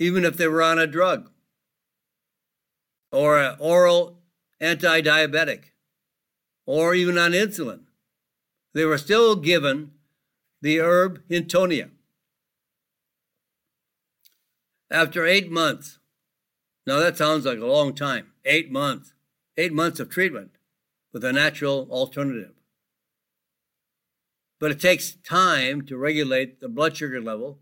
even 0.00 0.24
if 0.24 0.36
they 0.36 0.48
were 0.48 0.64
on 0.64 0.80
a 0.80 0.88
drug 0.88 1.30
or 3.12 3.38
an 3.38 3.54
oral 3.60 4.18
anti 4.60 5.00
diabetic 5.00 5.66
or 6.66 6.92
even 6.92 7.16
on 7.16 7.30
insulin, 7.30 7.82
they 8.74 8.84
were 8.84 8.98
still 8.98 9.36
given 9.36 9.92
the 10.60 10.80
herb 10.80 11.22
Hintonia. 11.30 11.90
After 14.90 15.26
eight 15.26 15.50
months, 15.50 15.98
now 16.86 16.98
that 17.00 17.16
sounds 17.16 17.44
like 17.44 17.58
a 17.58 17.66
long 17.66 17.94
time, 17.94 18.32
eight 18.44 18.70
months 18.70 19.12
eight 19.56 19.72
months 19.72 20.00
of 20.00 20.10
treatment 20.10 20.50
with 21.12 21.24
a 21.24 21.32
natural 21.32 21.88
alternative. 21.90 22.52
But 24.58 24.70
it 24.70 24.80
takes 24.80 25.12
time 25.12 25.82
to 25.86 25.96
regulate 25.96 26.60
the 26.60 26.68
blood 26.68 26.96
sugar 26.96 27.20
level 27.20 27.58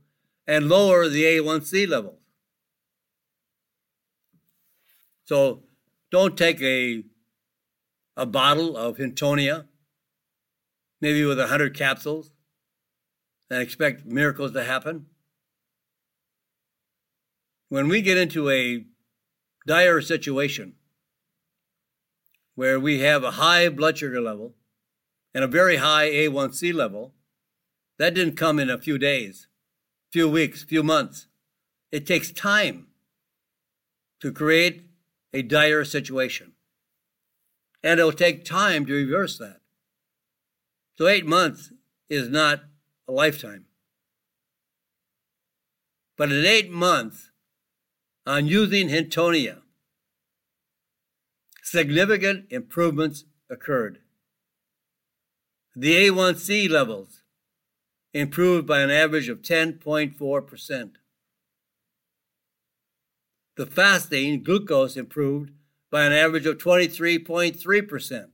and 0.47 0.69
lower 0.69 1.09
the 1.09 1.25
A1C 1.25 1.89
levels. 1.89 2.21
So 5.25 5.63
don't 6.11 6.37
take 6.37 6.61
a, 6.61 7.05
a 8.17 8.27
bottle 8.27 8.77
of 8.77 8.99
Hintonia, 8.99 9.67
maybe 11.01 11.25
with 11.25 11.39
100 11.39 11.77
capsules, 11.77 12.31
and 13.51 13.63
expect 13.63 14.05
miracles 14.05 14.53
to 14.53 14.65
happen. 14.65 15.07
When 17.69 17.89
we 17.89 18.03
get 18.03 18.19
into 18.19 18.51
a 18.51 18.85
dire 19.67 20.01
situation, 20.01 20.75
where 22.55 22.79
we 22.79 23.01
have 23.01 23.25
a 23.25 23.33
high 23.33 23.69
blood 23.69 23.99
sugar 23.99 24.21
level 24.21 24.55
and 25.35 25.43
a 25.43 25.49
very 25.49 25.77
high 25.77 26.09
A1C 26.09 26.73
level, 26.73 27.15
that 27.99 28.15
didn't 28.15 28.37
come 28.37 28.59
in 28.59 28.71
a 28.71 28.81
few 28.81 28.99
days, 28.99 29.49
few 30.11 30.29
weeks, 30.29 30.63
few 30.63 30.83
months. 30.83 31.27
It 31.91 32.07
takes 32.07 32.31
time 32.33 32.89
to 34.21 34.33
create 34.33 34.83
a 35.33 35.43
dire 35.43 35.85
situation. 35.85 36.53
And 37.83 38.01
it'll 38.01 38.13
take 38.13 38.45
time 38.45 38.87
to 38.87 38.95
reverse 38.95 39.39
that. 39.39 39.61
So 40.97 41.09
eight 41.09 41.27
months 41.27 41.73
is 42.09 42.29
not 42.29 42.65
a 43.09 43.13
lifetime. 43.13 43.67
But 46.17 46.31
in 46.31 46.47
eight 46.47 46.71
months, 46.71 47.31
on 48.27 48.47
using 48.47 48.89
Hintonia, 48.89 49.59
significant 51.63 52.47
improvements 52.51 53.25
occurred. 53.51 53.99
The 55.77 56.09
A1C 56.09 56.71
levels 56.71 57.23
improved 58.13 58.67
by 58.67 58.81
an 58.81 58.91
average 58.91 59.29
of 59.29 59.43
10.4%. 59.43 60.91
The 63.57 63.67
fasting 63.67 64.43
glucose 64.43 64.97
improved 64.97 65.51
by 65.91 66.05
an 66.05 66.13
average 66.13 66.47
of 66.47 66.59
23.3%. 66.59 68.27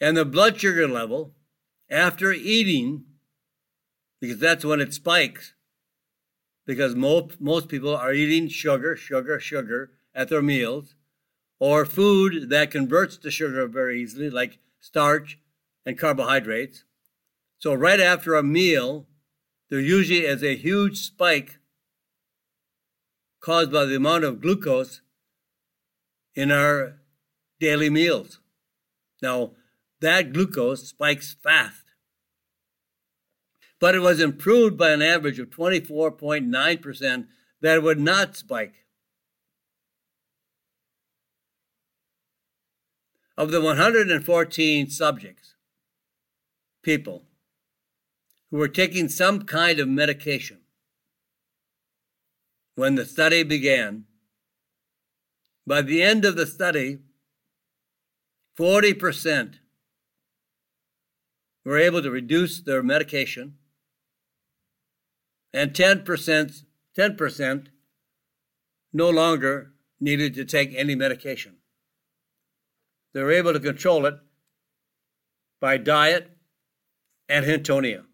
And 0.00 0.16
the 0.16 0.24
blood 0.24 0.60
sugar 0.60 0.86
level 0.86 1.34
after 1.90 2.32
eating, 2.32 3.04
because 4.20 4.38
that's 4.38 4.64
when 4.64 4.80
it 4.80 4.92
spikes, 4.92 5.54
because 6.66 6.94
most, 6.94 7.40
most 7.40 7.68
people 7.68 7.96
are 7.96 8.12
eating 8.12 8.48
sugar, 8.48 8.96
sugar, 8.96 9.38
sugar 9.38 9.92
at 10.14 10.28
their 10.28 10.42
meals, 10.42 10.94
or 11.58 11.86
food 11.86 12.50
that 12.50 12.70
converts 12.70 13.16
to 13.16 13.30
sugar 13.30 13.66
very 13.66 14.02
easily, 14.02 14.28
like 14.28 14.58
starch 14.80 15.38
and 15.86 15.98
carbohydrates. 15.98 16.84
So, 17.58 17.72
right 17.72 18.00
after 18.00 18.34
a 18.34 18.42
meal, 18.42 19.06
there 19.70 19.80
usually 19.80 20.26
is 20.26 20.42
a 20.42 20.56
huge 20.56 20.98
spike 20.98 21.58
caused 23.40 23.72
by 23.72 23.84
the 23.84 23.96
amount 23.96 24.24
of 24.24 24.40
glucose 24.40 25.00
in 26.34 26.50
our 26.50 26.96
daily 27.60 27.88
meals. 27.88 28.40
Now, 29.22 29.52
that 30.00 30.32
glucose 30.32 30.88
spikes 30.88 31.34
fast 31.42 31.85
but 33.80 33.94
it 33.94 34.00
was 34.00 34.20
improved 34.20 34.76
by 34.76 34.90
an 34.90 35.02
average 35.02 35.38
of 35.38 35.50
24.9% 35.50 37.26
that 37.60 37.82
would 37.82 38.00
not 38.00 38.36
spike. 38.36 38.74
Of 43.36 43.50
the 43.50 43.60
114 43.60 44.88
subjects, 44.88 45.54
people 46.82 47.24
who 48.50 48.56
were 48.56 48.68
taking 48.68 49.08
some 49.08 49.42
kind 49.42 49.78
of 49.78 49.88
medication, 49.88 50.60
when 52.76 52.94
the 52.94 53.04
study 53.04 53.42
began, 53.42 54.04
by 55.66 55.82
the 55.82 56.02
end 56.02 56.24
of 56.24 56.36
the 56.36 56.46
study, 56.46 57.00
40% 58.58 59.56
were 61.64 61.78
able 61.78 62.00
to 62.00 62.10
reduce 62.10 62.60
their 62.60 62.82
medication 62.82 63.56
and 65.56 65.72
10%, 65.72 66.64
10% 66.98 67.66
no 68.92 69.08
longer 69.08 69.72
needed 69.98 70.34
to 70.34 70.44
take 70.44 70.74
any 70.76 70.94
medication. 70.94 71.56
They 73.14 73.22
were 73.22 73.32
able 73.32 73.54
to 73.54 73.60
control 73.60 74.04
it 74.04 74.16
by 75.58 75.78
diet 75.78 76.36
and 77.26 77.46
Hintonia. 77.46 78.04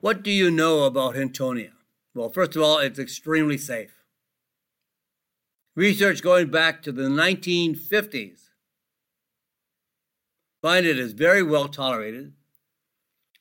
What 0.00 0.22
do 0.22 0.30
you 0.30 0.50
know 0.50 0.84
about 0.84 1.14
Hintonia? 1.14 1.72
Well, 2.14 2.28
first 2.28 2.54
of 2.54 2.60
all, 2.60 2.76
it's 2.76 2.98
extremely 2.98 3.56
safe. 3.56 3.94
Research 5.74 6.20
going 6.22 6.50
back 6.50 6.82
to 6.82 6.92
the 6.92 7.04
1950s 7.04 8.50
find 10.60 10.84
it 10.84 10.98
is 10.98 11.12
very 11.14 11.42
well 11.42 11.68
tolerated 11.68 12.34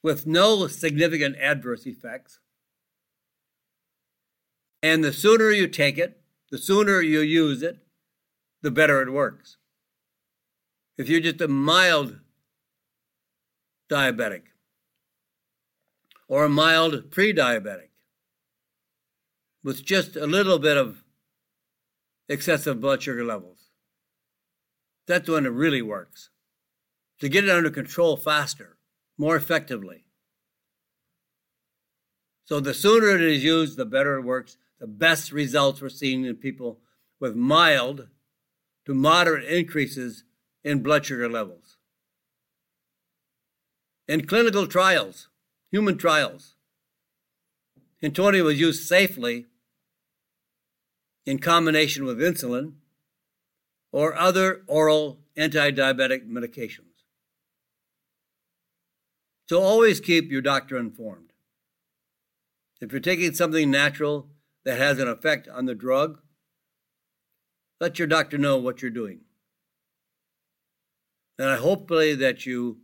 with 0.03 0.25
no 0.25 0.67
significant 0.67 1.35
adverse 1.37 1.85
effects. 1.85 2.39
And 4.81 5.03
the 5.03 5.13
sooner 5.13 5.49
you 5.51 5.67
take 5.67 5.97
it, 5.97 6.21
the 6.51 6.57
sooner 6.57 7.01
you 7.01 7.19
use 7.19 7.61
it, 7.61 7.79
the 8.61 8.71
better 8.71 9.01
it 9.01 9.11
works. 9.11 9.57
If 10.97 11.09
you're 11.09 11.19
just 11.19 11.41
a 11.41 11.47
mild 11.47 12.19
diabetic 13.89 14.43
or 16.27 16.45
a 16.45 16.49
mild 16.49 17.11
pre 17.11 17.33
diabetic 17.33 17.89
with 19.63 19.85
just 19.85 20.15
a 20.15 20.25
little 20.25 20.59
bit 20.59 20.77
of 20.77 21.03
excessive 22.29 22.81
blood 22.81 23.01
sugar 23.01 23.23
levels, 23.23 23.69
that's 25.07 25.29
when 25.29 25.45
it 25.45 25.49
really 25.49 25.81
works. 25.81 26.29
To 27.19 27.29
get 27.29 27.45
it 27.45 27.49
under 27.49 27.71
control 27.71 28.15
faster 28.15 28.76
more 29.17 29.35
effectively. 29.35 30.05
So 32.45 32.59
the 32.59 32.73
sooner 32.73 33.09
it 33.09 33.21
is 33.21 33.43
used, 33.43 33.77
the 33.77 33.85
better 33.85 34.17
it 34.17 34.23
works. 34.23 34.57
The 34.79 34.87
best 34.87 35.31
results 35.31 35.81
were 35.81 35.89
seen 35.89 36.23
in 36.25 36.35
people 36.35 36.79
with 37.19 37.35
mild 37.35 38.07
to 38.85 38.93
moderate 38.93 39.43
increases 39.45 40.23
in 40.63 40.83
blood 40.83 41.05
sugar 41.05 41.27
levels. 41.27 41.77
In 44.07 44.25
clinical 44.25 44.67
trials, 44.67 45.27
human 45.71 45.97
trials, 45.97 46.55
Hintonia 48.01 48.43
was 48.43 48.59
used 48.59 48.87
safely 48.87 49.47
in 51.25 51.39
combination 51.39 52.05
with 52.05 52.19
insulin 52.19 52.75
or 53.91 54.15
other 54.15 54.63
oral 54.67 55.19
anti 55.35 55.71
diabetic 55.71 56.29
medications. 56.29 56.86
So 59.49 59.61
always 59.61 59.99
keep 59.99 60.29
your 60.29 60.41
doctor 60.41 60.77
informed. 60.77 61.31
If 62.81 62.91
you're 62.91 63.01
taking 63.01 63.33
something 63.33 63.71
natural 63.71 64.29
that 64.65 64.77
has 64.77 64.99
an 64.99 65.07
effect 65.07 65.47
on 65.47 65.65
the 65.65 65.75
drug, 65.75 66.19
let 67.79 67.97
your 67.97 68.07
doctor 68.07 68.37
know 68.37 68.57
what 68.57 68.81
you're 68.81 68.91
doing. 68.91 69.21
And 71.39 71.49
I 71.49 71.57
hopefully 71.57 72.13
that 72.15 72.45
you 72.45 72.79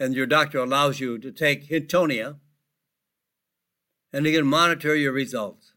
and 0.00 0.14
your 0.14 0.26
doctor 0.26 0.58
allows 0.58 1.00
you 1.00 1.18
to 1.18 1.32
take 1.32 1.68
Hintonia 1.68 2.36
and 4.12 4.24
he 4.24 4.32
can 4.32 4.46
monitor 4.46 4.94
your 4.94 5.12
results. 5.12 5.74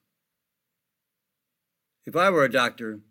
If 2.05 2.15
I 2.15 2.29
were 2.29 2.45
a 2.45 2.51
doctor, 2.51 3.01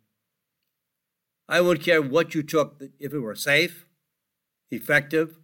I 1.48 1.60
wouldn't 1.60 1.84
care 1.84 2.00
what 2.00 2.34
you 2.34 2.42
took 2.42 2.80
if 2.98 3.12
it 3.12 3.18
were 3.18 3.34
safe, 3.34 3.86
effective, 4.70 5.39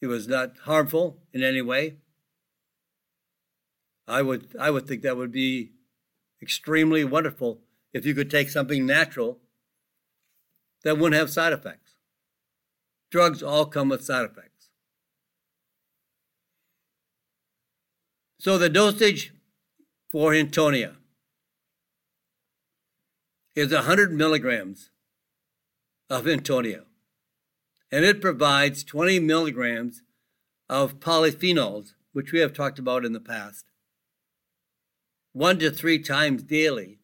it 0.00 0.06
was 0.06 0.26
not 0.26 0.56
harmful 0.64 1.18
in 1.32 1.42
any 1.42 1.62
way. 1.62 1.96
I 4.08 4.22
would 4.22 4.56
I 4.58 4.70
would 4.70 4.86
think 4.86 5.02
that 5.02 5.16
would 5.16 5.32
be 5.32 5.72
extremely 6.42 7.04
wonderful 7.04 7.60
if 7.92 8.06
you 8.06 8.14
could 8.14 8.30
take 8.30 8.48
something 8.48 8.86
natural 8.86 9.38
that 10.82 10.98
wouldn't 10.98 11.18
have 11.18 11.30
side 11.30 11.52
effects. 11.52 11.94
Drugs 13.10 13.42
all 13.42 13.66
come 13.66 13.88
with 13.88 14.04
side 14.04 14.24
effects. 14.24 14.70
So 18.38 18.56
the 18.56 18.70
dosage 18.70 19.34
for 20.10 20.32
Hintonia 20.32 20.96
is 23.54 23.72
100 23.72 24.12
milligrams 24.12 24.90
of 26.08 26.24
Hintonia, 26.24 26.84
and 27.92 28.04
it 28.04 28.20
provides 28.20 28.84
20 28.84 29.18
milligrams 29.20 30.02
of 30.68 31.00
polyphenols, 31.00 31.94
which 32.12 32.32
we 32.32 32.40
have 32.40 32.52
talked 32.52 32.78
about 32.78 33.04
in 33.04 33.12
the 33.12 33.20
past, 33.20 33.66
one 35.32 35.58
to 35.58 35.70
three 35.70 35.98
times 35.98 36.42
daily. 36.42 36.98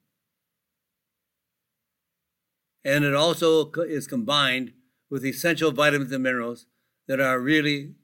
And 2.84 3.04
it 3.04 3.14
also 3.14 3.70
is 3.82 4.06
combined 4.06 4.72
with 5.10 5.24
essential 5.24 5.72
vitamins 5.72 6.12
and 6.12 6.22
minerals 6.22 6.66
that 7.06 7.20
are 7.20 7.38
really 7.40 7.94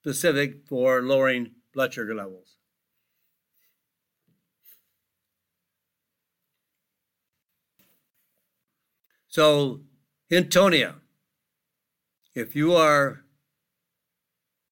specific 0.00 0.66
for 0.66 1.02
lowering 1.02 1.54
blood 1.74 1.92
sugar 1.94 2.14
levels. 2.14 2.56
So, 9.28 9.80
Hintonia, 10.30 11.00
if 12.34 12.54
you 12.54 12.74
are 12.74 13.22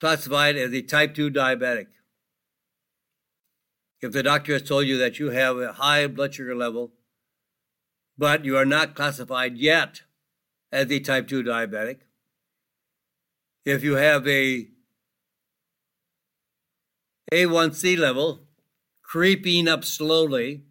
classified 0.00 0.56
as 0.56 0.72
a 0.72 0.82
type 0.82 1.14
2 1.14 1.30
diabetic, 1.30 1.86
if 4.00 4.12
the 4.12 4.22
doctor 4.22 4.52
has 4.52 4.62
told 4.62 4.86
you 4.86 4.96
that 4.96 5.18
you 5.18 5.30
have 5.30 5.58
a 5.58 5.72
high 5.72 6.06
blood 6.06 6.34
sugar 6.34 6.54
level, 6.54 6.92
but 8.16 8.44
you 8.44 8.56
are 8.56 8.64
not 8.64 8.94
classified 8.94 9.58
yet 9.58 10.02
as 10.70 10.90
a 10.90 11.00
type 11.00 11.26
2 11.26 11.42
diabetic, 11.42 12.00
if 13.64 13.82
you 13.82 13.96
have 13.96 14.26
a 14.26 14.68
A1C 17.32 17.98
level 17.98 18.44
creeping 19.02 19.66
up 19.68 19.84
slowly, 19.84 20.64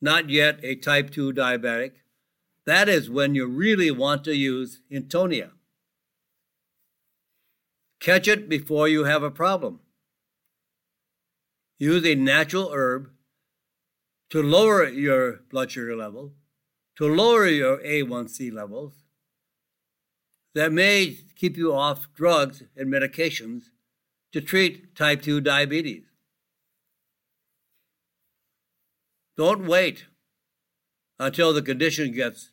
not 0.00 0.30
yet 0.30 0.58
a 0.62 0.74
type 0.74 1.10
2 1.10 1.32
diabetic, 1.32 1.92
that 2.64 2.88
is 2.88 3.10
when 3.10 3.34
you 3.34 3.46
really 3.46 3.90
want 3.90 4.24
to 4.24 4.34
use 4.34 4.80
Hintonia. 4.90 5.50
Catch 8.02 8.26
it 8.26 8.48
before 8.48 8.88
you 8.88 9.04
have 9.04 9.22
a 9.22 9.30
problem. 9.30 9.78
Use 11.78 12.04
a 12.04 12.16
natural 12.16 12.72
herb 12.72 13.10
to 14.30 14.42
lower 14.42 14.88
your 14.88 15.42
blood 15.50 15.70
sugar 15.70 15.94
level, 15.94 16.32
to 16.96 17.06
lower 17.06 17.46
your 17.46 17.78
A1C 17.78 18.52
levels, 18.52 19.04
that 20.52 20.72
may 20.72 21.16
keep 21.36 21.56
you 21.56 21.72
off 21.72 22.12
drugs 22.12 22.64
and 22.76 22.92
medications 22.92 23.66
to 24.32 24.40
treat 24.40 24.96
type 24.96 25.22
2 25.22 25.40
diabetes. 25.40 26.06
Don't 29.36 29.64
wait 29.64 30.06
until 31.20 31.52
the 31.52 31.62
condition 31.62 32.10
gets 32.10 32.50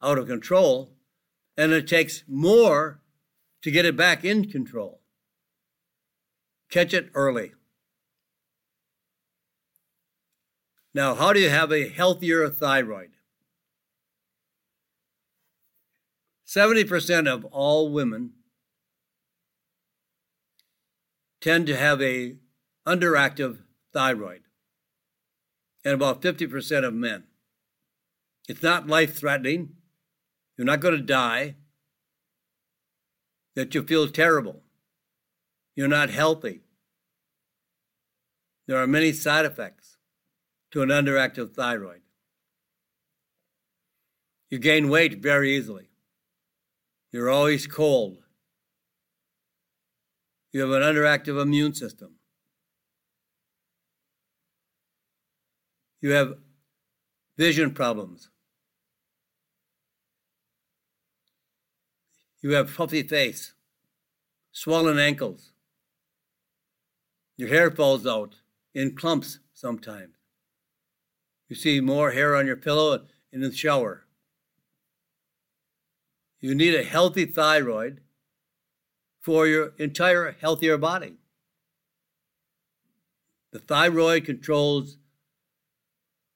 out 0.00 0.18
of 0.18 0.28
control, 0.28 0.92
and 1.56 1.72
it 1.72 1.88
takes 1.88 2.22
more 2.28 3.01
to 3.62 3.70
get 3.70 3.84
it 3.84 3.96
back 3.96 4.24
in 4.24 4.50
control. 4.50 5.00
Catch 6.70 6.94
it 6.94 7.10
early. 7.14 7.52
Now, 10.94 11.14
how 11.14 11.32
do 11.32 11.40
you 11.40 11.48
have 11.48 11.72
a 11.72 11.88
healthier 11.88 12.48
thyroid? 12.48 13.10
70% 16.46 17.26
of 17.26 17.46
all 17.46 17.90
women 17.90 18.32
tend 21.40 21.66
to 21.66 21.76
have 21.76 22.02
a 22.02 22.36
underactive 22.86 23.58
thyroid 23.92 24.42
and 25.84 25.94
about 25.94 26.20
50% 26.20 26.84
of 26.84 26.92
men. 26.92 27.24
It's 28.48 28.62
not 28.62 28.86
life 28.86 29.16
threatening. 29.16 29.76
You're 30.56 30.66
not 30.66 30.80
going 30.80 30.96
to 30.96 31.02
die. 31.02 31.56
That 33.54 33.74
you 33.74 33.82
feel 33.82 34.08
terrible. 34.08 34.62
You're 35.74 35.88
not 35.88 36.10
healthy. 36.10 36.62
There 38.66 38.78
are 38.78 38.86
many 38.86 39.12
side 39.12 39.44
effects 39.44 39.96
to 40.70 40.82
an 40.82 40.88
underactive 40.88 41.54
thyroid. 41.54 42.00
You 44.50 44.58
gain 44.58 44.88
weight 44.88 45.22
very 45.22 45.56
easily. 45.56 45.88
You're 47.10 47.30
always 47.30 47.66
cold. 47.66 48.18
You 50.52 50.60
have 50.60 50.70
an 50.70 50.82
underactive 50.82 51.40
immune 51.40 51.74
system. 51.74 52.16
You 56.02 56.10
have 56.10 56.34
vision 57.38 57.72
problems. 57.72 58.28
You 62.42 62.50
have 62.54 62.74
puffy 62.74 63.04
face, 63.04 63.54
swollen 64.50 64.98
ankles. 64.98 65.52
Your 67.36 67.48
hair 67.48 67.70
falls 67.70 68.04
out 68.04 68.34
in 68.74 68.96
clumps 68.96 69.38
sometimes. 69.54 70.16
You 71.48 71.54
see 71.54 71.80
more 71.80 72.10
hair 72.10 72.34
on 72.34 72.46
your 72.46 72.56
pillow 72.56 72.92
and 72.92 73.04
in 73.32 73.40
the 73.42 73.54
shower. 73.54 74.06
You 76.40 76.56
need 76.56 76.74
a 76.74 76.82
healthy 76.82 77.26
thyroid 77.26 78.00
for 79.20 79.46
your 79.46 79.74
entire 79.78 80.32
healthier 80.32 80.76
body. 80.76 81.18
The 83.52 83.60
thyroid 83.60 84.24
controls 84.24 84.96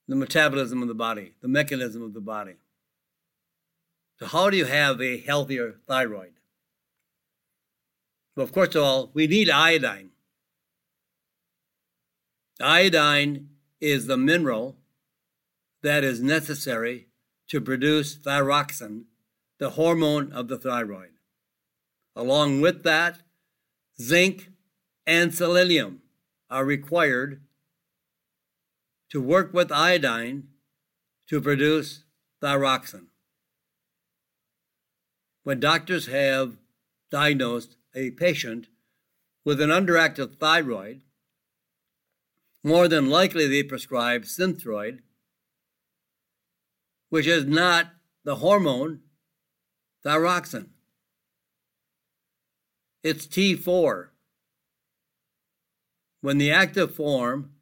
the 0.07 0.15
metabolism 0.15 0.83
of 0.83 0.89
the 0.89 0.95
body, 0.95 1.33
the 1.41 1.49
mechanism 1.49 2.03
of 2.03 2.15
the 2.15 2.21
body. 2.21 2.55
So, 4.19 4.27
how 4.27 4.49
do 4.49 4.57
you 4.57 4.65
have 4.65 5.01
a 5.01 5.19
healthier 5.19 5.75
thyroid? 5.87 6.33
Well, 8.35 8.45
of 8.45 8.53
course, 8.53 8.75
of 8.75 8.83
all, 8.83 9.11
we 9.13 9.27
need 9.27 9.51
iodine. 9.51 10.11
Iodine 12.61 13.51
is 13.81 14.07
the 14.07 14.17
mineral 14.17 14.77
that 15.83 16.03
is 16.03 16.23
necessary 16.23 17.09
to 17.49 17.61
produce 17.61 18.17
thyroxin, 18.17 19.05
the 19.59 19.71
hormone 19.71 20.33
of 20.33 20.49
the 20.49 20.59
thyroid. 20.59 21.13
Along 22.15 22.63
with 22.63 22.83
that, 22.85 23.21
zinc 24.01 24.51
and 25.07 25.35
selenium 25.35 26.01
are 26.49 26.65
required 26.65 27.43
to 29.11 29.21
work 29.21 29.53
with 29.53 29.71
iodine 29.71 30.49
to 31.29 31.41
produce 31.41 32.05
thyroxine 32.43 33.09
when 35.47 35.61
doctors 35.61 36.07
have 36.07 36.57
diagnosed 37.09 37.77
a 37.95 38.11
patient 38.11 38.67
with 39.45 39.61
an 39.61 39.71
underactive 39.71 40.37
thyroid, 40.41 41.03
more 42.65 42.89
than 42.89 43.09
likely 43.09 43.47
they 43.47 43.63
prescribe 43.63 44.23
synthroid, 44.23 44.99
which 47.11 47.29
is 47.29 47.45
not 47.45 47.93
the 48.25 48.35
hormone 48.35 48.99
thyroxine. 50.05 50.71
It's 53.05 53.29
T4. 53.29 54.09
When 56.23 56.39
the 56.39 56.51
active 56.51 56.93
form 56.93 57.53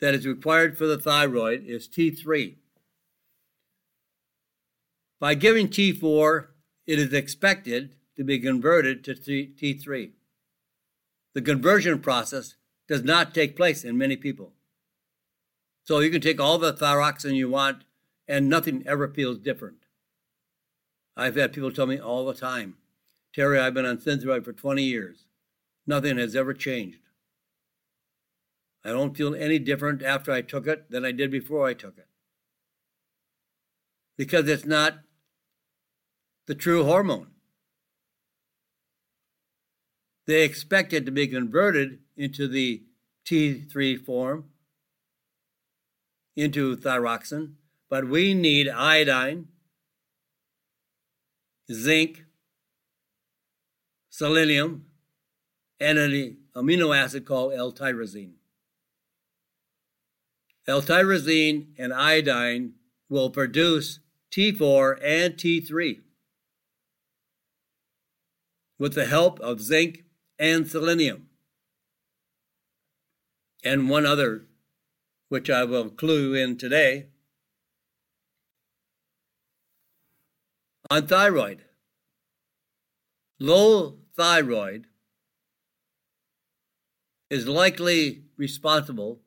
that 0.00 0.14
is 0.14 0.26
required 0.26 0.78
for 0.78 0.86
the 0.86 0.96
thyroid 0.96 1.62
is 1.66 1.88
T3. 1.88 2.54
By 5.20 5.34
giving 5.34 5.68
T4 5.68 6.46
it 6.86 6.98
is 6.98 7.12
expected 7.12 7.96
to 8.16 8.24
be 8.24 8.38
converted 8.38 9.04
to 9.04 9.14
T3. 9.14 10.10
The 11.34 11.42
conversion 11.42 11.98
process 12.00 12.56
does 12.88 13.02
not 13.02 13.34
take 13.34 13.56
place 13.56 13.84
in 13.84 13.98
many 13.98 14.16
people. 14.16 14.52
So 15.84 16.00
you 16.00 16.10
can 16.10 16.20
take 16.20 16.40
all 16.40 16.58
the 16.58 16.72
thyroxine 16.72 17.34
you 17.34 17.50
want 17.50 17.84
and 18.26 18.48
nothing 18.48 18.82
ever 18.86 19.08
feels 19.08 19.38
different. 19.38 19.86
I've 21.16 21.36
had 21.36 21.52
people 21.52 21.70
tell 21.70 21.86
me 21.86 21.98
all 21.98 22.26
the 22.26 22.34
time, 22.34 22.76
Terry, 23.34 23.58
I've 23.58 23.74
been 23.74 23.86
on 23.86 23.98
Synthroid 23.98 24.44
for 24.44 24.52
20 24.52 24.82
years. 24.82 25.26
Nothing 25.86 26.18
has 26.18 26.34
ever 26.34 26.52
changed. 26.52 26.98
I 28.84 28.90
don't 28.90 29.16
feel 29.16 29.34
any 29.34 29.58
different 29.58 30.02
after 30.02 30.32
I 30.32 30.42
took 30.42 30.66
it 30.66 30.90
than 30.90 31.04
I 31.04 31.12
did 31.12 31.30
before 31.30 31.66
I 31.66 31.74
took 31.74 31.98
it. 31.98 32.06
Because 34.16 34.48
it's 34.48 34.64
not 34.64 35.00
the 36.46 36.54
true 36.54 36.84
hormone. 36.84 37.28
They 40.26 40.42
expect 40.42 40.92
it 40.92 41.04
to 41.06 41.12
be 41.12 41.26
converted 41.26 42.00
into 42.16 42.48
the 42.48 42.82
T3 43.24 44.04
form, 44.04 44.46
into 46.34 46.76
thyroxine, 46.76 47.54
but 47.88 48.08
we 48.08 48.34
need 48.34 48.68
iodine, 48.68 49.48
zinc, 51.72 52.24
selenium, 54.10 54.86
and 55.78 55.98
an 55.98 56.36
amino 56.56 56.96
acid 56.96 57.24
called 57.24 57.52
L-tyrosine. 57.54 58.32
L-tyrosine 60.66 61.66
and 61.78 61.92
iodine 61.92 62.72
will 63.08 63.30
produce 63.30 64.00
T4 64.32 64.98
and 65.02 65.34
T3 65.34 66.00
with 68.78 68.94
the 68.94 69.06
help 69.06 69.40
of 69.40 69.60
zinc 69.60 70.04
and 70.38 70.68
selenium. 70.68 71.28
And 73.64 73.88
one 73.88 74.06
other, 74.06 74.46
which 75.28 75.50
I 75.50 75.64
will 75.64 75.90
clue 75.90 76.34
in 76.34 76.56
today, 76.56 77.06
on 80.90 81.06
thyroid. 81.06 81.64
Low 83.40 83.98
thyroid 84.16 84.86
is 87.28 87.48
likely 87.48 88.24
responsible 88.36 89.20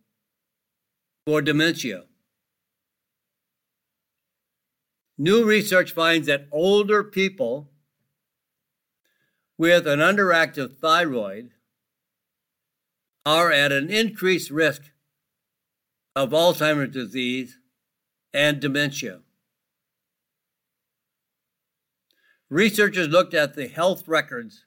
for 1.25 1.41
dementia. 1.41 2.05
New 5.17 5.43
research 5.43 5.91
finds 5.91 6.27
that 6.27 6.47
older 6.51 7.03
people 7.03 7.69
with 9.59 9.85
an 9.85 9.99
underactive 9.99 10.77
thyroid 10.77 11.51
are 13.25 13.51
at 13.51 13.73
an 13.73 13.89
increased 13.89 14.49
risk 14.49 14.83
of 16.15 16.29
Alzheimer's 16.29 16.93
disease 16.93 17.59
and 18.33 18.61
dementia. 18.61 19.19
Researchers 22.49 23.09
looked 23.09 23.33
at 23.33 23.55
the 23.55 23.67
health 23.67 24.07
records. 24.07 24.65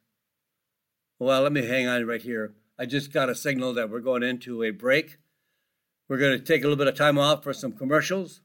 Well, 1.18 1.40
let 1.40 1.52
me 1.52 1.66
hang 1.66 1.88
on 1.88 2.06
right 2.06 2.20
here. 2.20 2.52
I 2.78 2.84
just 2.84 3.14
got 3.14 3.30
a 3.30 3.34
signal 3.34 3.72
that 3.74 3.88
we're 3.88 4.00
going 4.00 4.22
into 4.22 4.62
a 4.62 4.72
break. 4.72 5.16
We're 6.06 6.18
going 6.18 6.38
to 6.38 6.44
take 6.44 6.60
a 6.60 6.64
little 6.68 6.76
bit 6.76 6.86
of 6.86 6.96
time 6.96 7.16
off 7.16 7.42
for 7.42 7.54
some 7.54 7.72
commercials, 7.72 8.42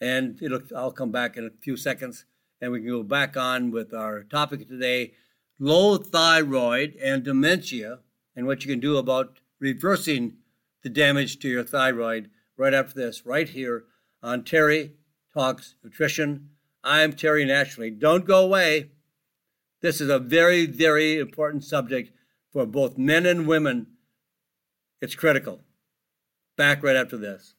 and 0.00 0.40
I'll 0.74 0.92
come 0.92 1.10
back 1.10 1.36
in 1.36 1.44
a 1.44 1.50
few 1.50 1.76
seconds, 1.76 2.26
and 2.60 2.70
we 2.70 2.78
can 2.78 2.88
go 2.88 3.02
back 3.02 3.36
on 3.36 3.72
with 3.72 3.92
our 3.92 4.22
topic 4.22 4.68
today 4.68 5.14
low 5.58 5.96
thyroid 5.96 6.96
and 7.02 7.22
dementia, 7.22 8.00
and 8.34 8.46
what 8.46 8.64
you 8.64 8.70
can 8.70 8.80
do 8.80 8.96
about 8.96 9.38
reversing 9.60 10.36
the 10.82 10.88
damage 10.88 11.38
to 11.38 11.48
your 11.48 11.64
thyroid 11.64 12.30
right 12.56 12.74
after 12.74 12.94
this, 12.94 13.24
right 13.24 13.48
here 13.48 13.84
on 14.22 14.44
Terry 14.44 14.92
Talks 15.32 15.74
Nutrition. 15.82 16.50
I'm 16.82 17.12
Terry 17.12 17.44
Naturally. 17.44 17.90
Don't 17.90 18.26
go 18.26 18.44
away. 18.44 18.90
This 19.80 20.00
is 20.00 20.08
a 20.08 20.18
very, 20.18 20.66
very 20.66 21.18
important 21.18 21.64
subject 21.64 22.10
for 22.52 22.66
both 22.66 22.98
men 22.98 23.26
and 23.26 23.46
women. 23.46 23.86
It's 25.00 25.14
critical. 25.14 25.60
Back 26.56 26.82
right 26.82 26.96
after 26.96 27.16
this. 27.16 27.54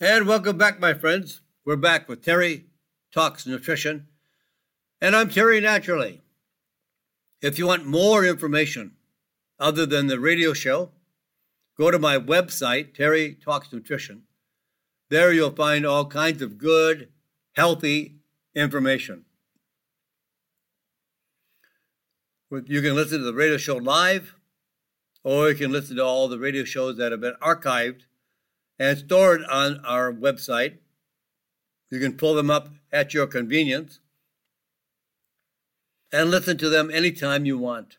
And 0.00 0.26
welcome 0.26 0.58
back, 0.58 0.80
my 0.80 0.94
friends. 0.94 1.42
We're 1.64 1.76
back 1.76 2.08
with 2.08 2.24
Terry 2.24 2.66
Talks 3.12 3.46
Nutrition. 3.46 4.08
And 5.02 5.16
I'm 5.16 5.30
Terry 5.30 5.60
Naturally. 5.60 6.20
If 7.40 7.58
you 7.58 7.66
want 7.66 7.84
more 7.84 8.24
information 8.24 8.92
other 9.58 9.84
than 9.84 10.06
the 10.06 10.20
radio 10.20 10.52
show, 10.52 10.92
go 11.76 11.90
to 11.90 11.98
my 11.98 12.18
website, 12.18 12.94
Terry 12.94 13.34
Talks 13.34 13.72
Nutrition. 13.72 14.22
There 15.10 15.32
you'll 15.32 15.56
find 15.56 15.84
all 15.84 16.06
kinds 16.06 16.40
of 16.40 16.56
good, 16.56 17.08
healthy 17.56 18.18
information. 18.54 19.24
You 22.52 22.80
can 22.80 22.94
listen 22.94 23.18
to 23.18 23.24
the 23.24 23.34
radio 23.34 23.56
show 23.56 23.78
live, 23.78 24.36
or 25.24 25.48
you 25.48 25.56
can 25.56 25.72
listen 25.72 25.96
to 25.96 26.04
all 26.04 26.28
the 26.28 26.38
radio 26.38 26.62
shows 26.62 26.96
that 26.98 27.10
have 27.10 27.20
been 27.20 27.34
archived 27.42 28.02
and 28.78 28.96
stored 28.98 29.42
on 29.50 29.84
our 29.84 30.12
website. 30.12 30.74
You 31.90 31.98
can 31.98 32.16
pull 32.16 32.34
them 32.34 32.52
up 32.52 32.68
at 32.92 33.12
your 33.12 33.26
convenience 33.26 33.98
and 36.12 36.30
listen 36.30 36.58
to 36.58 36.68
them 36.68 36.90
anytime 36.90 37.46
you 37.46 37.58
want. 37.58 37.96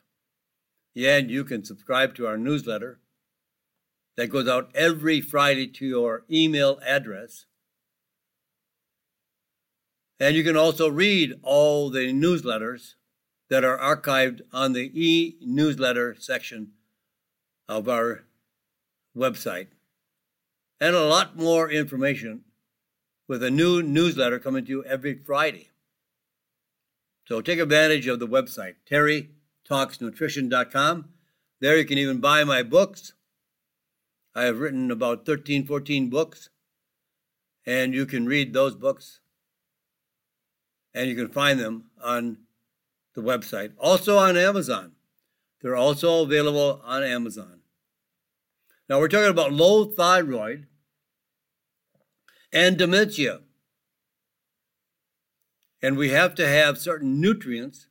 Yeah, 0.94 1.18
and 1.18 1.32
you 1.32 1.44
can 1.44 1.66
subscribe 1.66 2.14
to 2.16 2.28
our 2.28 2.38
newsletter 2.38 3.00
that 4.16 4.28
goes 4.28 4.48
out 4.48 4.70
every 4.76 5.20
Friday 5.20 5.68
to 5.68 5.86
your 5.86 6.24
email 6.32 6.80
address. 6.86 7.46
And 10.20 10.36
you 10.36 10.44
can 10.44 10.56
also 10.56 10.88
read 10.88 11.34
all 11.42 11.90
the 11.90 12.14
newsletters 12.14 12.94
that 13.50 13.64
are 13.64 13.78
archived 13.78 14.42
on 14.54 14.74
the 14.74 14.92
e 14.94 15.36
newsletter 15.42 16.16
section 16.18 16.74
of 17.68 17.90
our 17.90 18.24
website. 19.18 19.68
And 20.80 20.96
a 20.96 21.04
lot 21.04 21.36
more 21.36 21.70
information 21.70 22.42
with 23.28 23.42
a 23.42 23.52
new 23.52 23.82
newsletter 23.82 24.38
coming 24.38 24.66
to 24.66 24.72
you 24.72 24.84
every 24.86 25.16
Friday. 25.16 25.70
So 27.26 27.42
take 27.42 27.60
advantage 27.60 28.08
of 28.08 28.20
the 28.20 28.28
website, 28.28 28.76
terrytalksnutrition.com. 28.90 31.10
There 31.62 31.78
you 31.78 31.86
can 31.86 31.98
even 31.98 32.20
buy 32.20 32.44
my 32.44 32.64
books. 32.64 33.14
I 34.36 34.44
have 34.44 34.60
written 34.60 34.92
about 34.92 35.26
13, 35.26 35.66
14 35.66 36.10
books, 36.10 36.50
and 37.66 37.94
you 37.94 38.06
can 38.06 38.26
read 38.26 38.52
those 38.52 38.76
books, 38.76 39.22
and 40.94 41.10
you 41.10 41.16
can 41.16 41.30
find 41.30 41.58
them 41.60 41.86
on 42.04 42.40
the 43.16 43.22
website. 43.22 43.72
Also 43.78 44.18
on 44.18 44.36
Amazon. 44.36 44.94
They're 45.62 45.76
also 45.76 46.24
available 46.24 46.82
on 46.84 47.04
Amazon. 47.04 47.62
Now 48.90 49.00
we're 49.00 49.08
talking 49.08 49.30
about 49.30 49.54
low 49.54 49.86
thyroid 49.86 50.66
and 52.52 52.78
dementia 52.78 53.40
and 55.84 55.98
we 55.98 56.10
have 56.10 56.34
to 56.36 56.48
have 56.48 56.78
certain 56.78 57.20
nutrients. 57.20 57.88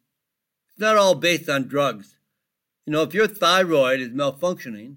It's 0.71 0.81
not 0.81 0.97
all 0.97 1.15
based 1.15 1.49
on 1.51 1.69
drugs. 1.69 2.17
You 2.87 2.95
know, 2.95 3.03
if 3.03 3.13
your 3.13 3.27
thyroid 3.27 4.01
is 4.01 4.09
malfunctioning, 4.09 4.97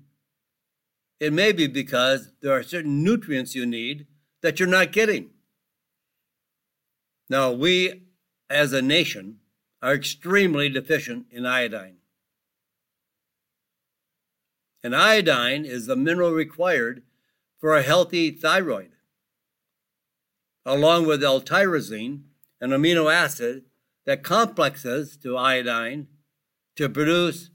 it 1.19 1.33
may 1.33 1.51
be 1.51 1.67
because 1.67 2.31
there 2.41 2.53
are 2.53 2.63
certain 2.63 3.03
nutrients 3.03 3.53
you 3.53 3.65
need 3.65 4.07
that 4.41 4.59
you're 4.59 4.69
not 4.69 4.93
getting. 4.93 5.31
Now, 7.29 7.51
we 7.51 8.03
as 8.49 8.71
a 8.71 8.81
nation 8.81 9.39
are 9.81 9.93
extremely 9.93 10.69
deficient 10.69 11.25
in 11.31 11.45
iodine. 11.45 11.97
And 14.83 14.95
iodine 14.95 15.65
is 15.65 15.85
the 15.85 15.95
mineral 15.95 16.31
required 16.31 17.03
for 17.59 17.75
a 17.75 17.81
healthy 17.81 18.31
thyroid, 18.31 18.91
along 20.65 21.07
with 21.07 21.23
L-tyrosine, 21.23 22.21
an 22.65 22.71
amino 22.71 23.13
acid 23.13 23.63
that 24.07 24.23
complexes 24.23 25.17
to 25.17 25.37
iodine 25.37 26.07
to 26.75 26.89
produce 26.89 27.51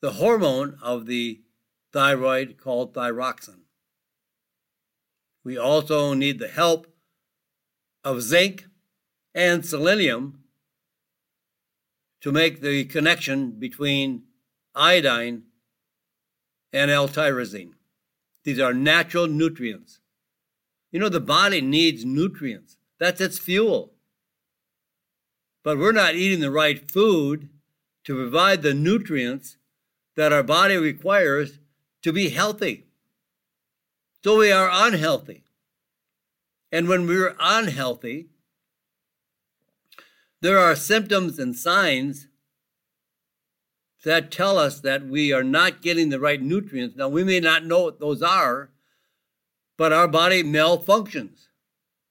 the 0.00 0.12
hormone 0.12 0.78
of 0.82 1.04
the 1.04 1.42
thyroid 1.92 2.56
called 2.58 2.94
thyroxin. 2.94 3.60
We 5.44 5.58
also 5.58 6.14
need 6.14 6.38
the 6.38 6.48
help 6.48 6.86
of 8.02 8.22
zinc 8.22 8.64
and 9.34 9.66
selenium 9.66 10.44
to 12.22 12.32
make 12.32 12.62
the 12.62 12.86
connection 12.86 13.50
between 13.50 14.22
iodine 14.74 15.42
and 16.72 16.90
L-tyrosine. 16.90 17.74
These 18.44 18.60
are 18.60 18.72
natural 18.72 19.26
nutrients. 19.26 20.00
You 20.90 21.00
know, 21.00 21.10
the 21.10 21.20
body 21.20 21.60
needs 21.60 22.02
nutrients. 22.06 22.78
That's 23.02 23.20
its 23.20 23.36
fuel. 23.36 23.94
but 25.64 25.76
we're 25.76 25.90
not 25.90 26.14
eating 26.14 26.38
the 26.38 26.52
right 26.52 26.88
food 26.88 27.48
to 28.04 28.14
provide 28.14 28.62
the 28.62 28.74
nutrients 28.74 29.56
that 30.14 30.32
our 30.32 30.44
body 30.44 30.76
requires 30.76 31.58
to 32.02 32.12
be 32.12 32.28
healthy. 32.28 32.86
So 34.22 34.38
we 34.38 34.52
are 34.52 34.70
unhealthy. 34.72 35.42
And 36.70 36.86
when 36.86 37.08
we're 37.08 37.34
unhealthy, 37.40 38.28
there 40.40 40.60
are 40.60 40.76
symptoms 40.76 41.40
and 41.40 41.56
signs 41.56 42.28
that 44.04 44.30
tell 44.30 44.58
us 44.58 44.78
that 44.78 45.06
we 45.06 45.32
are 45.32 45.42
not 45.42 45.82
getting 45.82 46.10
the 46.10 46.20
right 46.20 46.40
nutrients. 46.40 46.94
Now, 46.94 47.08
we 47.08 47.24
may 47.24 47.40
not 47.40 47.66
know 47.66 47.82
what 47.82 47.98
those 47.98 48.22
are, 48.22 48.70
but 49.76 49.92
our 49.92 50.06
body 50.06 50.44
malfunctions 50.44 51.48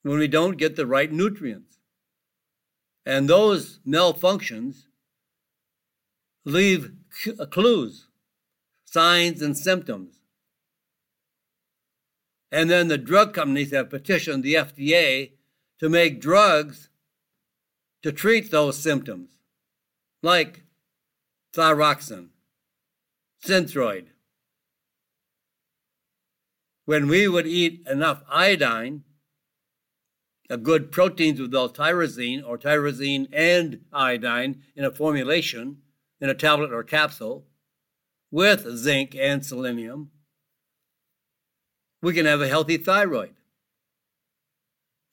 when 0.03 0.17
we 0.17 0.27
don't 0.27 0.57
get 0.57 0.75
the 0.75 0.85
right 0.85 1.11
nutrients. 1.11 1.77
And 3.05 3.29
those 3.29 3.79
malfunctions 3.87 4.85
leave 6.45 6.91
uh, 7.39 7.45
clues, 7.45 8.07
signs, 8.85 9.41
and 9.41 9.57
symptoms. 9.57 10.19
And 12.51 12.69
then 12.69 12.89
the 12.89 12.97
drug 12.97 13.33
companies 13.33 13.71
have 13.71 13.89
petitioned 13.89 14.43
the 14.43 14.55
FDA 14.55 15.31
to 15.79 15.89
make 15.89 16.21
drugs 16.21 16.89
to 18.03 18.11
treat 18.11 18.51
those 18.51 18.77
symptoms, 18.77 19.29
like 20.21 20.63
thyroxine, 21.55 22.29
synthroid. 23.43 24.07
When 26.85 27.07
we 27.07 27.27
would 27.27 27.47
eat 27.47 27.85
enough 27.89 28.23
iodine, 28.29 29.03
good 30.49 30.91
proteins 30.91 31.39
with 31.39 31.53
L-tyrosine 31.53 32.43
or 32.45 32.57
tyrosine 32.57 33.27
and 33.31 33.81
iodine 33.93 34.61
in 34.75 34.83
a 34.83 34.91
formulation, 34.91 35.77
in 36.19 36.29
a 36.29 36.33
tablet 36.33 36.73
or 36.73 36.83
capsule, 36.83 37.45
with 38.29 38.67
zinc 38.77 39.15
and 39.15 39.45
selenium, 39.45 40.11
we 42.01 42.13
can 42.13 42.25
have 42.25 42.41
a 42.41 42.47
healthy 42.47 42.77
thyroid. 42.77 43.35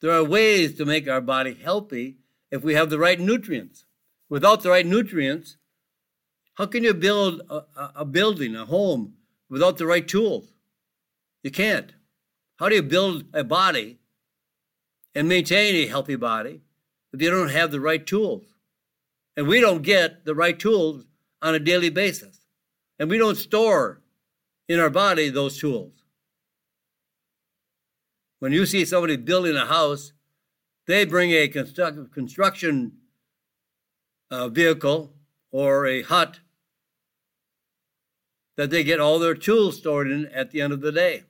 There 0.00 0.12
are 0.12 0.24
ways 0.24 0.76
to 0.76 0.84
make 0.84 1.08
our 1.08 1.20
body 1.20 1.54
healthy 1.54 2.18
if 2.50 2.62
we 2.62 2.74
have 2.74 2.90
the 2.90 2.98
right 2.98 3.18
nutrients. 3.18 3.84
Without 4.28 4.62
the 4.62 4.70
right 4.70 4.86
nutrients, 4.86 5.56
how 6.54 6.66
can 6.66 6.84
you 6.84 6.94
build 6.94 7.42
a, 7.50 7.62
a, 7.96 8.04
building, 8.04 8.54
a 8.54 8.66
home, 8.66 9.14
without 9.48 9.78
the 9.78 9.86
right 9.86 10.06
tools? 10.06 10.52
You 11.42 11.50
can't. 11.50 11.92
How 12.58 12.68
do 12.68 12.74
you 12.74 12.82
build 12.82 13.24
a 13.32 13.44
body 13.44 13.98
and 15.14 15.28
maintain 15.28 15.74
a 15.74 15.86
healthy 15.86 16.16
body 16.16 16.62
if 17.12 17.22
you 17.22 17.30
don't 17.30 17.50
have 17.50 17.70
the 17.70 17.80
right 17.80 18.06
tools? 18.06 18.44
And 19.36 19.46
we 19.46 19.60
don't 19.60 19.82
get 19.82 20.24
the 20.24 20.34
right 20.34 20.58
tools 20.58 21.04
on 21.40 21.54
a 21.54 21.60
daily 21.60 21.90
basis. 21.90 22.40
And 22.98 23.08
we 23.08 23.18
don't 23.18 23.36
store 23.36 24.00
in 24.68 24.80
our 24.80 24.90
body 24.90 25.30
those 25.30 25.58
tools. 25.58 25.92
When 28.40 28.52
you 28.52 28.66
see 28.66 28.84
somebody 28.84 29.16
building 29.16 29.56
a 29.56 29.66
house, 29.66 30.12
they 30.86 31.04
bring 31.04 31.30
a 31.30 31.48
construction 31.48 32.92
uh, 34.30 34.48
vehicle 34.48 35.12
or 35.50 35.86
a 35.86 36.02
hut 36.02 36.40
that 38.56 38.70
they 38.70 38.82
get 38.82 39.00
all 39.00 39.18
their 39.18 39.34
tools 39.34 39.76
stored 39.76 40.10
in 40.10 40.26
at 40.26 40.50
the 40.50 40.60
end 40.60 40.72
of 40.72 40.80
the 40.80 40.92
day. 40.92 41.22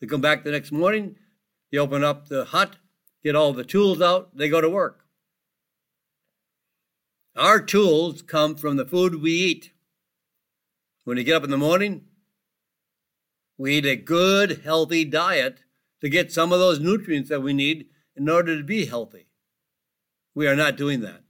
They 0.00 0.06
come 0.06 0.20
back 0.20 0.44
the 0.44 0.50
next 0.50 0.72
morning, 0.72 1.16
they 1.70 1.78
open 1.78 2.02
up 2.02 2.28
the 2.28 2.46
hut, 2.46 2.76
get 3.24 3.34
all 3.34 3.52
the 3.52 3.64
tools 3.64 4.00
out, 4.02 4.36
they 4.36 4.48
go 4.48 4.60
to 4.60 4.68
work. 4.68 5.04
Our 7.34 7.60
tools 7.60 8.22
come 8.22 8.54
from 8.54 8.76
the 8.76 8.84
food 8.84 9.20
we 9.20 9.32
eat. 9.32 9.72
When 11.04 11.16
you 11.16 11.24
get 11.24 11.36
up 11.36 11.44
in 11.44 11.50
the 11.50 11.56
morning, 11.56 12.04
we 13.58 13.78
eat 13.78 13.86
a 13.86 13.96
good, 13.96 14.60
healthy 14.64 15.04
diet 15.04 15.64
to 16.00 16.08
get 16.08 16.32
some 16.32 16.52
of 16.52 16.58
those 16.58 16.80
nutrients 16.80 17.30
that 17.30 17.40
we 17.40 17.52
need 17.52 17.86
in 18.14 18.28
order 18.28 18.56
to 18.56 18.62
be 18.62 18.86
healthy. 18.86 19.26
We 20.34 20.46
are 20.46 20.56
not 20.56 20.76
doing 20.76 21.00
that. 21.00 21.22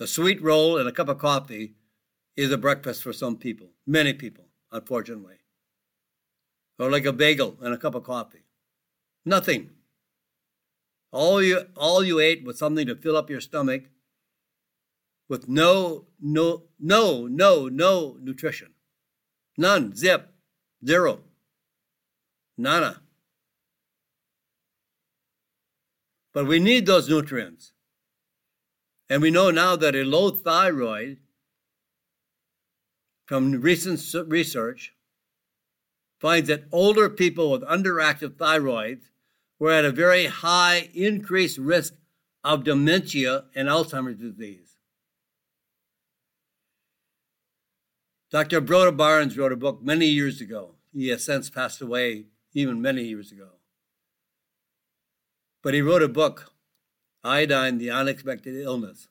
A 0.00 0.06
sweet 0.06 0.42
roll 0.42 0.78
and 0.78 0.88
a 0.88 0.92
cup 0.92 1.08
of 1.08 1.18
coffee 1.18 1.74
is 2.36 2.50
a 2.50 2.58
breakfast 2.58 3.02
for 3.02 3.12
some 3.12 3.36
people, 3.36 3.68
many 3.86 4.12
people, 4.12 4.46
unfortunately. 4.72 5.36
Or 6.78 6.90
like 6.90 7.04
a 7.04 7.12
bagel 7.12 7.56
and 7.60 7.72
a 7.72 7.78
cup 7.78 7.94
of 7.94 8.02
coffee. 8.02 8.41
Nothing. 9.24 9.70
All 11.12 11.42
you 11.42 11.66
all 11.76 12.02
you 12.02 12.18
ate 12.20 12.44
was 12.44 12.58
something 12.58 12.86
to 12.86 12.96
fill 12.96 13.16
up 13.16 13.30
your 13.30 13.40
stomach 13.40 13.84
with 15.28 15.48
no 15.48 16.06
no 16.20 16.64
no 16.80 17.26
no 17.26 17.68
no 17.68 18.16
nutrition. 18.20 18.72
None. 19.56 19.94
Zip. 19.94 20.32
Zero. 20.84 21.20
Nada. 22.56 23.02
But 26.32 26.46
we 26.46 26.58
need 26.58 26.86
those 26.86 27.08
nutrients. 27.08 27.72
And 29.08 29.20
we 29.20 29.30
know 29.30 29.50
now 29.50 29.76
that 29.76 29.94
a 29.94 30.04
low 30.04 30.30
thyroid, 30.30 31.18
from 33.26 33.60
recent 33.60 34.00
research, 34.30 34.94
finds 36.18 36.48
that 36.48 36.64
older 36.72 37.10
people 37.10 37.50
with 37.50 37.62
underactive 37.62 38.36
thyroids 38.36 39.02
were 39.62 39.70
at 39.70 39.84
a 39.84 39.92
very 39.92 40.26
high 40.26 40.88
increased 40.92 41.56
risk 41.56 41.94
of 42.42 42.64
dementia 42.64 43.44
and 43.54 43.68
Alzheimer's 43.68 44.18
disease. 44.18 44.74
Dr. 48.32 48.60
Broda 48.60 48.96
Barnes 48.96 49.38
wrote 49.38 49.52
a 49.52 49.56
book 49.56 49.80
many 49.80 50.06
years 50.06 50.40
ago. 50.40 50.74
He 50.92 51.10
has 51.10 51.24
since 51.24 51.48
passed 51.48 51.80
away 51.80 52.24
even 52.52 52.82
many 52.82 53.04
years 53.04 53.30
ago. 53.30 53.50
But 55.62 55.74
he 55.74 55.80
wrote 55.80 56.02
a 56.02 56.08
book, 56.08 56.50
Iodine, 57.22 57.78
the 57.78 57.90
Unexpected 57.90 58.56
Illness. 58.56 59.06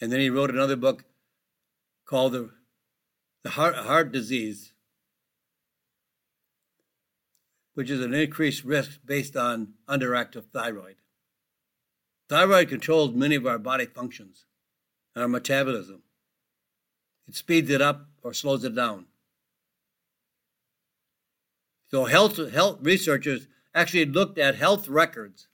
And 0.00 0.10
then 0.10 0.20
he 0.20 0.30
wrote 0.30 0.48
another 0.48 0.76
book 0.76 1.04
called 2.06 2.32
The, 2.32 2.50
the 3.44 3.50
Heart, 3.50 3.74
Heart 3.76 4.12
Disease, 4.12 4.69
which 7.80 7.88
is 7.88 8.04
an 8.04 8.12
increased 8.12 8.62
risk 8.62 9.00
based 9.06 9.38
on 9.38 9.72
underactive 9.88 10.44
thyroid. 10.52 10.96
Thyroid 12.28 12.68
controls 12.68 13.14
many 13.14 13.36
of 13.36 13.46
our 13.46 13.58
body 13.58 13.86
functions, 13.86 14.44
our 15.16 15.26
metabolism. 15.26 16.02
It 17.26 17.34
speeds 17.36 17.70
it 17.70 17.80
up 17.80 18.06
or 18.22 18.34
slows 18.34 18.64
it 18.64 18.74
down. 18.74 19.06
So 21.90 22.04
health 22.04 22.52
health 22.52 22.80
researchers 22.82 23.48
actually 23.74 24.04
looked 24.04 24.36
at 24.36 24.56
health 24.56 24.86
records 24.86 25.48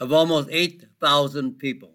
of 0.00 0.12
almost 0.12 0.48
8,000 0.50 1.60
people. 1.60 1.94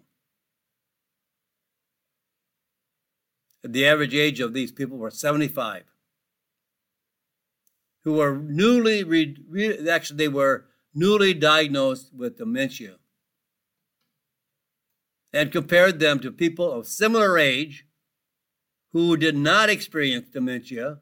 The 3.62 3.86
average 3.86 4.14
age 4.14 4.40
of 4.40 4.54
these 4.54 4.72
people 4.72 4.96
were 4.96 5.10
75, 5.10 5.89
who 8.04 8.14
were 8.14 8.36
newly, 8.36 9.04
re, 9.04 9.36
re, 9.48 9.88
actually, 9.88 10.16
they 10.16 10.28
were 10.28 10.66
newly 10.94 11.34
diagnosed 11.34 12.12
with 12.14 12.38
dementia, 12.38 12.96
and 15.32 15.52
compared 15.52 16.00
them 16.00 16.18
to 16.20 16.32
people 16.32 16.72
of 16.72 16.86
similar 16.86 17.38
age 17.38 17.86
who 18.92 19.16
did 19.16 19.36
not 19.36 19.70
experience 19.70 20.28
dementia 20.28 20.98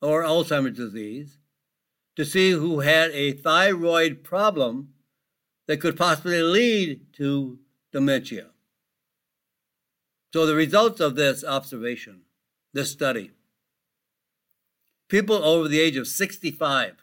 or 0.00 0.22
Alzheimer's 0.22 0.76
disease 0.76 1.38
to 2.16 2.24
see 2.24 2.50
who 2.50 2.80
had 2.80 3.10
a 3.12 3.32
thyroid 3.32 4.22
problem 4.22 4.90
that 5.66 5.80
could 5.80 5.96
possibly 5.96 6.42
lead 6.42 7.00
to 7.14 7.58
dementia. 7.92 8.50
So, 10.32 10.46
the 10.46 10.54
results 10.54 11.00
of 11.00 11.14
this 11.14 11.44
observation, 11.44 12.22
this 12.72 12.90
study, 12.90 13.32
people 15.12 15.44
over 15.44 15.68
the 15.68 15.78
age 15.78 15.98
of 15.98 16.08
65 16.08 16.94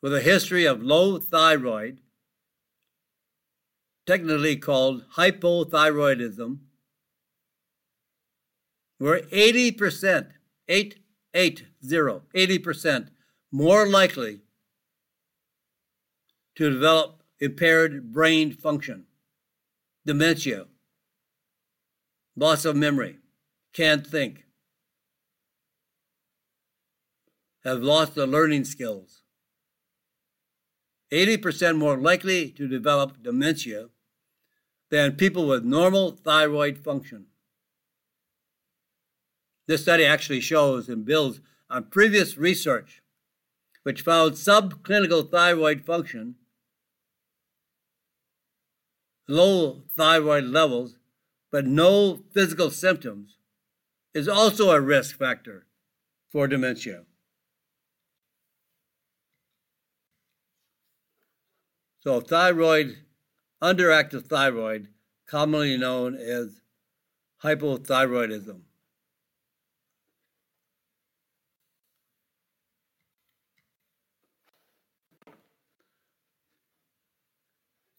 with 0.00 0.14
a 0.14 0.22
history 0.22 0.64
of 0.64 0.82
low 0.82 1.18
thyroid, 1.18 2.00
technically 4.06 4.56
called 4.56 5.04
hypothyroidism, 5.16 6.60
were 8.98 9.20
80% 9.30 10.30
eight, 10.66 10.98
eight, 11.34 11.66
zero, 11.84 12.22
80% 12.34 13.08
more 13.52 13.86
likely 13.86 14.40
to 16.56 16.70
develop 16.70 17.22
impaired 17.38 18.14
brain 18.14 18.50
function, 18.50 19.04
dementia, 20.06 20.68
loss 22.34 22.64
of 22.64 22.76
memory, 22.76 23.18
can't 23.74 24.06
think, 24.06 24.47
have 27.64 27.82
lost 27.82 28.14
their 28.14 28.26
learning 28.26 28.64
skills. 28.64 29.22
80% 31.12 31.78
more 31.78 31.96
likely 31.96 32.50
to 32.50 32.68
develop 32.68 33.22
dementia 33.22 33.88
than 34.90 35.16
people 35.16 35.46
with 35.46 35.64
normal 35.64 36.12
thyroid 36.12 36.78
function. 36.78 37.26
This 39.66 39.82
study 39.82 40.04
actually 40.04 40.40
shows 40.40 40.88
and 40.88 41.04
builds 41.04 41.40
on 41.68 41.84
previous 41.84 42.38
research, 42.38 43.02
which 43.82 44.02
found 44.02 44.32
subclinical 44.32 45.30
thyroid 45.30 45.84
function, 45.84 46.36
low 49.28 49.82
thyroid 49.94 50.44
levels, 50.44 50.96
but 51.50 51.66
no 51.66 52.20
physical 52.32 52.70
symptoms, 52.70 53.36
is 54.14 54.28
also 54.28 54.70
a 54.70 54.80
risk 54.80 55.16
factor 55.18 55.66
for 56.30 56.46
dementia. 56.46 57.02
So, 62.00 62.20
thyroid, 62.20 62.96
underactive 63.62 64.26
thyroid, 64.26 64.88
commonly 65.26 65.76
known 65.76 66.14
as 66.14 66.60
hypothyroidism. 67.42 68.60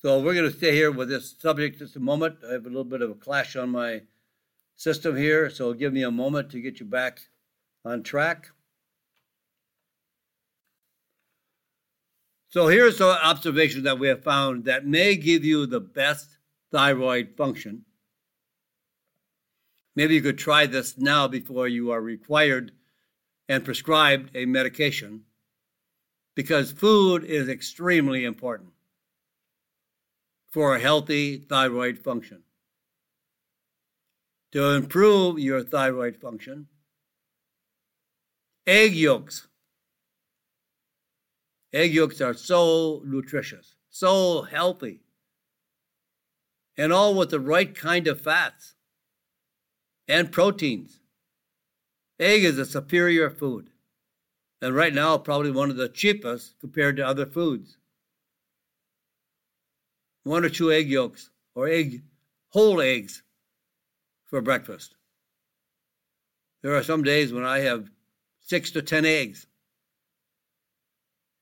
So 0.02 0.22
we're 0.22 0.34
going 0.34 0.50
to 0.50 0.58
stay 0.58 0.72
here 0.72 0.92
with 0.92 1.10
this 1.10 1.36
subject 1.38 1.80
just 1.80 1.98
a 1.98 2.00
moment. 2.00 2.38
I 2.48 2.54
have 2.54 2.66
a 2.66 2.70
little 2.70 2.86
bit 2.86 3.02
of 3.02 3.12
a 3.12 3.16
clash 3.16 3.58
on 3.58 3.70
my 3.70 4.04
system 4.78 5.18
here, 5.18 5.50
so 5.50 5.74
give 5.74 5.92
me 5.92 6.04
a 6.04 6.12
moment 6.12 6.52
to 6.52 6.62
get 6.62 6.80
you 6.80 6.86
back 6.86 7.20
on 7.84 8.02
track. 8.02 8.50
So 12.50 12.68
here's 12.68 12.98
some 12.98 13.16
observations 13.24 13.84
that 13.84 14.00
we 14.00 14.08
have 14.08 14.24
found 14.24 14.66
that 14.66 14.86
may 14.86 15.16
give 15.16 15.46
you 15.46 15.68
the 15.68 15.80
best 15.80 16.38
thyroid 16.72 17.36
function. 17.38 17.86
Maybe 19.96 20.16
you 20.16 20.22
could 20.22 20.40
try 20.40 20.66
this 20.66 20.98
now 20.98 21.28
before 21.28 21.68
you 21.68 21.92
are 21.92 22.02
required 22.02 22.72
and 23.48 23.64
prescribed 23.64 24.32
a 24.36 24.46
medication 24.46 25.26
because 26.36 26.72
food 26.72 27.24
is 27.24 27.50
extremely 27.50 28.26
important 28.26 28.70
for 30.50 30.76
a 30.76 30.80
healthy 30.80 31.38
thyroid 31.38 32.00
function. 32.00 32.42
To 34.54 34.72
improve 34.72 35.38
your 35.38 35.62
thyroid 35.62 36.18
function, 36.18 36.68
egg 38.66 38.96
yolks. 38.96 39.48
Egg 41.72 41.94
yolks 41.94 42.22
are 42.22 42.34
so 42.34 43.02
nutritious, 43.06 43.76
so 43.90 44.42
healthy, 44.42 45.02
and 46.78 46.92
all 46.92 47.14
with 47.14 47.30
the 47.30 47.40
right 47.40 47.76
kind 47.76 48.08
of 48.08 48.22
fats 48.22 48.76
and 50.08 50.32
proteins. 50.32 51.00
Egg 52.20 52.44
is 52.44 52.58
a 52.58 52.66
superior 52.66 53.30
food, 53.30 53.70
and 54.62 54.76
right 54.76 54.94
now, 54.94 55.18
probably 55.18 55.52
one 55.52 55.70
of 55.70 55.78
the 55.78 55.90
cheapest 55.90 56.60
compared 56.60 56.98
to 56.98 57.06
other 57.06 57.26
foods 57.26 57.78
one 60.30 60.46
or 60.46 60.50
two 60.50 60.72
egg 60.72 60.90
yolks 60.90 61.32
or 61.56 61.68
egg 61.68 62.04
whole 62.50 62.82
eggs 62.82 63.24
for 64.26 64.42
breakfast. 64.42 64.96
There 66.62 66.76
are 66.76 66.84
some 66.84 67.04
days 67.04 67.34
when 67.34 67.46
I 67.46 67.60
have 67.60 67.90
six 68.42 68.72
to 68.72 68.82
ten 68.82 69.06
eggs. 69.06 69.48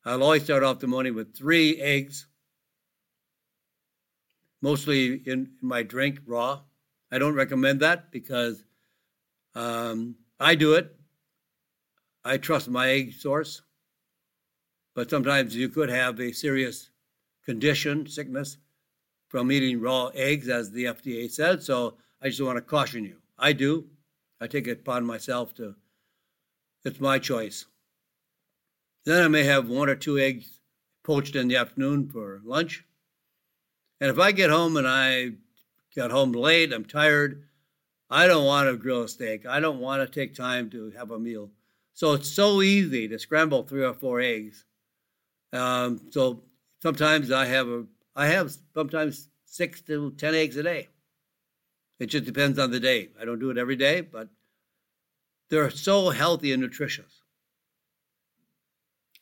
I'll 0.08 0.24
always 0.24 0.46
start 0.46 0.64
off 0.64 0.80
the 0.80 0.88
morning 0.88 1.16
with 1.16 1.36
three 1.36 1.82
eggs, 1.82 2.28
mostly 4.62 5.16
in, 5.16 5.50
my 5.62 5.84
drink 5.84 6.22
raw. 6.26 6.62
I 7.12 7.20
don't 7.20 7.36
recommend 7.36 7.82
that 7.82 8.10
because 8.10 8.64
um, 9.54 10.16
I 10.40 10.56
do 10.56 10.76
it. 10.76 10.96
I 12.24 12.38
trust 12.38 12.70
my 12.70 12.88
egg 12.88 13.16
source, 13.16 13.64
but 14.96 15.10
sometimes 15.10 15.54
you 15.54 15.68
could 15.68 15.90
have 15.90 16.22
a 16.22 16.32
serious 16.32 16.90
condition, 17.44 18.08
sickness, 18.08 18.60
from 19.28 19.52
eating 19.52 19.82
raw 19.82 20.08
eggs, 20.14 20.48
as 20.48 20.72
the 20.72 20.86
FDA 20.86 21.30
said. 21.30 21.62
So 21.62 21.98
I 22.22 22.30
just 22.30 22.42
want 22.42 22.56
to 22.56 22.62
caution 22.62 23.04
you. 23.04 23.18
I 23.38 23.52
do. 23.52 23.88
I 24.40 24.48
take 24.48 24.68
it 24.68 24.80
upon 24.80 25.06
myself 25.06 25.54
to, 25.56 25.76
it's 26.86 27.02
my 27.02 27.20
choice. 27.20 27.66
Then 29.08 29.24
I 29.24 29.30
may 29.30 29.46
have 29.46 29.70
one 29.70 29.88
or 29.88 29.96
two 29.96 30.20
eggs 30.20 30.60
poached 31.02 31.38
in 31.38 31.48
the 31.48 31.56
afternoon 31.56 32.10
for 32.10 32.42
lunch. 32.44 32.84
And 34.02 34.10
if 34.10 34.20
I 34.20 34.34
get 34.34 34.50
home 34.50 34.76
and 34.76 34.86
I 34.86 35.32
got 35.96 36.12
home 36.12 36.34
late, 36.34 36.74
I'm 36.74 36.84
tired, 36.84 37.46
I 38.10 38.28
don't 38.28 38.44
want 38.44 38.68
to 38.68 38.76
grill 38.76 39.04
a 39.04 39.08
steak. 39.08 39.46
I 39.46 39.62
don't 39.62 39.80
want 39.80 40.02
to 40.02 40.14
take 40.14 40.36
time 40.36 40.70
to 40.72 40.92
have 40.98 41.12
a 41.12 41.20
meal. 41.20 41.52
So 41.94 42.16
it's 42.16 42.30
so 42.30 42.62
easy 42.62 43.08
to 43.08 43.18
scramble 43.18 43.64
three 43.64 43.86
or 43.86 43.94
four 43.94 44.20
eggs. 44.20 44.66
Um, 45.54 46.02
so 46.10 46.44
sometimes 46.82 47.32
I 47.32 47.46
have 47.46 47.70
a 47.70 47.86
I 48.14 48.28
have 48.28 48.54
sometimes 48.74 49.30
six 49.46 49.80
to 49.84 50.12
10 50.18 50.36
eggs 50.36 50.58
a 50.58 50.64
day. 50.64 50.90
It 52.02 52.08
just 52.08 52.26
depends 52.26 52.60
on 52.60 52.72
the 52.72 52.80
day. 52.82 53.12
I 53.18 53.24
don't 53.24 53.40
do 53.40 53.52
it 53.52 53.58
every 53.58 53.78
day, 53.78 54.02
but 54.02 54.28
they're 55.50 55.70
so 55.70 56.10
healthy 56.10 56.52
and 56.52 56.62
nutritious. 56.62 57.17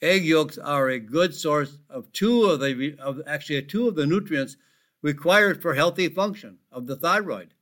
Egg 0.06 0.24
yolks 0.24 0.60
are 0.60 0.90
a 0.90 1.00
good 1.00 1.34
source 1.34 1.80
of 1.90 2.12
two 2.12 2.44
of 2.44 2.60
the 2.60 2.96
of 3.00 3.22
actually 3.26 3.64
two 3.64 3.88
of 3.88 3.96
the 3.96 4.06
nutrients 4.06 4.56
required 5.02 5.62
for 5.62 5.74
healthy 5.74 6.08
function 6.08 6.60
of 6.72 6.86
the 6.86 6.96
thyroid. 6.96 7.56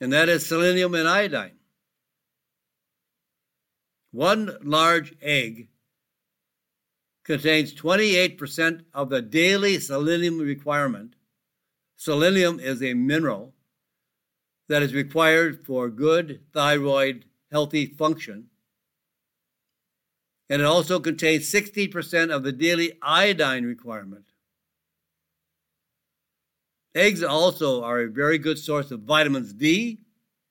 And 0.00 0.12
that 0.12 0.28
is 0.28 0.46
selenium 0.46 0.94
and 0.94 1.08
iodine. 1.08 1.58
One 4.12 4.56
large 4.62 5.14
egg 5.20 5.70
contains 7.24 7.74
28% 7.74 8.84
of 8.94 9.10
the 9.10 9.20
daily 9.20 9.80
selenium 9.80 10.38
requirement. 10.38 11.16
Selenium 11.96 12.60
is 12.60 12.80
a 12.80 12.94
mineral 12.94 13.54
that 14.68 14.82
is 14.82 14.94
required 14.94 15.66
for 15.66 15.88
good 15.88 16.42
thyroid 16.52 17.24
healthy 17.50 17.86
function. 17.86 18.50
And 20.48 20.62
it 20.62 20.64
also 20.64 21.00
contains 21.00 21.50
60% 21.52 22.30
of 22.30 22.44
the 22.44 22.52
daily 22.52 22.92
iodine 23.02 23.64
requirement. 23.64 24.26
Eggs 26.94 27.22
also 27.22 27.82
are 27.82 28.00
a 28.00 28.08
very 28.08 28.38
good 28.38 28.58
source 28.58 28.90
of 28.90 29.00
vitamins 29.00 29.52
D, 29.52 30.00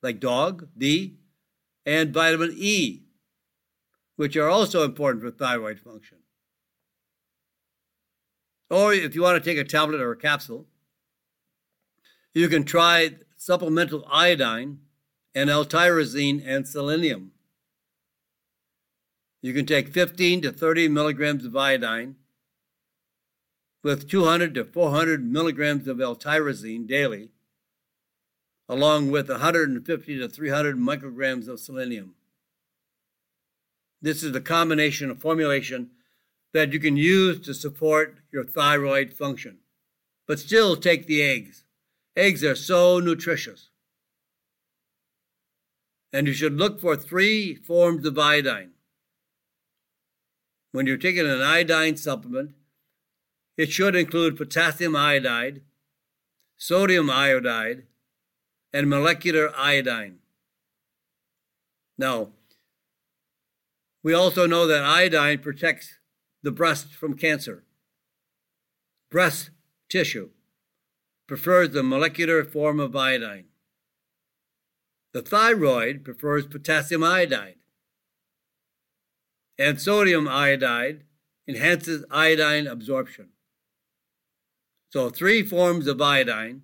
like 0.04 0.20
dog, 0.20 0.68
D, 0.78 1.16
and 1.86 2.14
vitamin 2.14 2.54
E, 2.56 3.04
which 4.16 4.36
are 4.36 4.50
also 4.50 4.84
important 4.84 5.24
for 5.24 5.32
thyroid 5.32 5.80
function. 5.80 6.18
Or 8.70 8.94
if 8.94 9.16
you 9.16 9.22
want 9.22 9.44
to 9.44 9.50
take 9.50 9.58
a 9.58 9.68
tablet 9.68 10.02
or 10.02 10.12
a 10.12 10.18
capsule, 10.18 10.68
you 12.34 12.50
can 12.50 12.64
try 12.64 13.12
supplemental 13.38 14.06
iodine 14.12 14.80
and 15.34 15.50
L-tyrosine 15.50 16.44
and 16.46 16.68
selenium. 16.68 17.32
You 19.46 19.54
can 19.54 19.68
take 19.68 19.90
15 19.90 20.42
to 20.42 20.52
30 20.52 20.88
milligrams 20.88 21.46
of 21.46 21.56
iodine 21.56 22.16
with 23.84 24.10
200 24.10 24.56
to 24.56 24.66
400 24.66 25.24
milligrams 25.24 25.88
of 25.88 26.02
L-tyrosine 26.02 26.88
daily, 26.88 27.30
along 28.68 29.12
with 29.12 29.30
150 29.30 30.18
to 30.18 30.28
300 30.28 30.78
micrograms 30.78 31.48
of 31.48 31.60
selenium. 31.60 32.16
This 34.02 34.24
is 34.24 34.32
the 34.32 34.42
combination 34.42 35.12
of 35.12 35.22
formulation 35.22 35.92
that 36.54 36.74
you 36.74 36.80
can 36.80 36.98
use 36.98 37.40
to 37.42 37.54
support 37.54 38.18
your 38.32 38.46
thyroid 38.46 39.14
function. 39.14 39.60
But 40.28 40.40
still 40.40 40.76
take 40.76 41.06
the 41.06 41.22
eggs. 41.22 41.66
Eggs 42.18 42.44
are 42.44 42.56
so 42.56 43.00
nutritious. 43.00 43.70
And 46.12 46.26
you 46.26 46.34
should 46.34 46.58
look 46.58 46.82
for 46.82 46.96
three 46.96 47.54
forms 47.54 48.08
of 48.08 48.18
iodine. 48.18 48.72
When 50.76 50.88
you're 50.88 50.98
taking 50.98 51.26
an 51.26 51.42
iodine 51.42 51.96
supplement, 51.96 52.52
it 53.56 53.72
should 53.72 53.96
include 53.96 54.36
potassium 54.36 54.94
iodide, 54.94 55.62
sodium 56.58 57.10
iodide, 57.10 57.84
and 58.74 58.90
molecular 58.90 59.56
iodine. 59.56 60.18
Now, 61.98 62.32
we 64.04 64.14
also 64.14 64.48
know 64.48 64.68
that 64.68 64.84
iodine 64.84 65.40
protects 65.40 65.94
the 66.44 66.52
breast 66.52 66.94
from 66.94 67.14
cancer. 67.14 67.64
Breast 69.10 69.52
tissue 69.88 70.32
prefers 71.26 71.70
the 71.70 71.84
molecular 71.84 72.44
form 72.44 72.82
of 72.82 72.94
iodine. 72.98 73.46
The 75.14 75.22
thyroid 75.22 76.04
prefers 76.04 76.46
potassium 76.46 77.02
iodide. 77.02 77.56
And 79.58 79.80
sodium 79.80 80.28
iodide 80.28 81.04
enhances 81.48 82.04
iodine 82.12 82.68
absorption. 82.68 83.30
So, 84.90 85.10
three 85.10 85.44
forms 85.44 85.88
of 85.88 86.02
iodine 86.02 86.64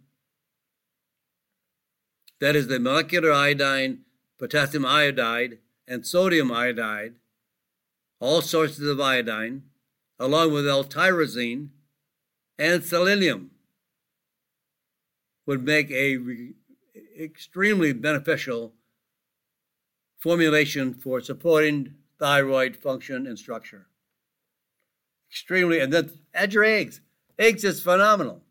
that 2.42 2.56
is, 2.56 2.68
the 2.68 2.80
molecular 2.80 3.32
iodine, 3.32 4.00
potassium 4.40 4.84
iodide, 4.84 5.60
and 5.88 6.06
sodium 6.06 6.52
iodide, 6.52 7.14
all 8.20 8.42
sources 8.42 8.88
of 8.88 9.00
iodine, 9.00 9.62
along 10.20 10.52
with 10.52 10.68
L-tyrosine 10.68 11.70
and 12.58 12.84
selenium, 12.84 13.52
would 15.46 15.64
make 15.64 15.92
a 15.92 16.18
re- 16.18 16.54
extremely 17.20 17.94
beneficial 17.94 18.74
formulation 20.18 20.96
for 20.96 21.22
supporting 21.22 21.94
thyroid 22.22 22.78
function 22.78 23.26
and 23.26 23.38
structure. 23.38 23.88
Extremely, 25.32 25.80
and 25.80 25.92
then 25.92 26.12
add 26.36 26.54
your 26.54 26.64
eggs. 26.64 27.02
Eggs 27.40 27.64
is 27.64 27.82
phenomenal. 27.82 28.44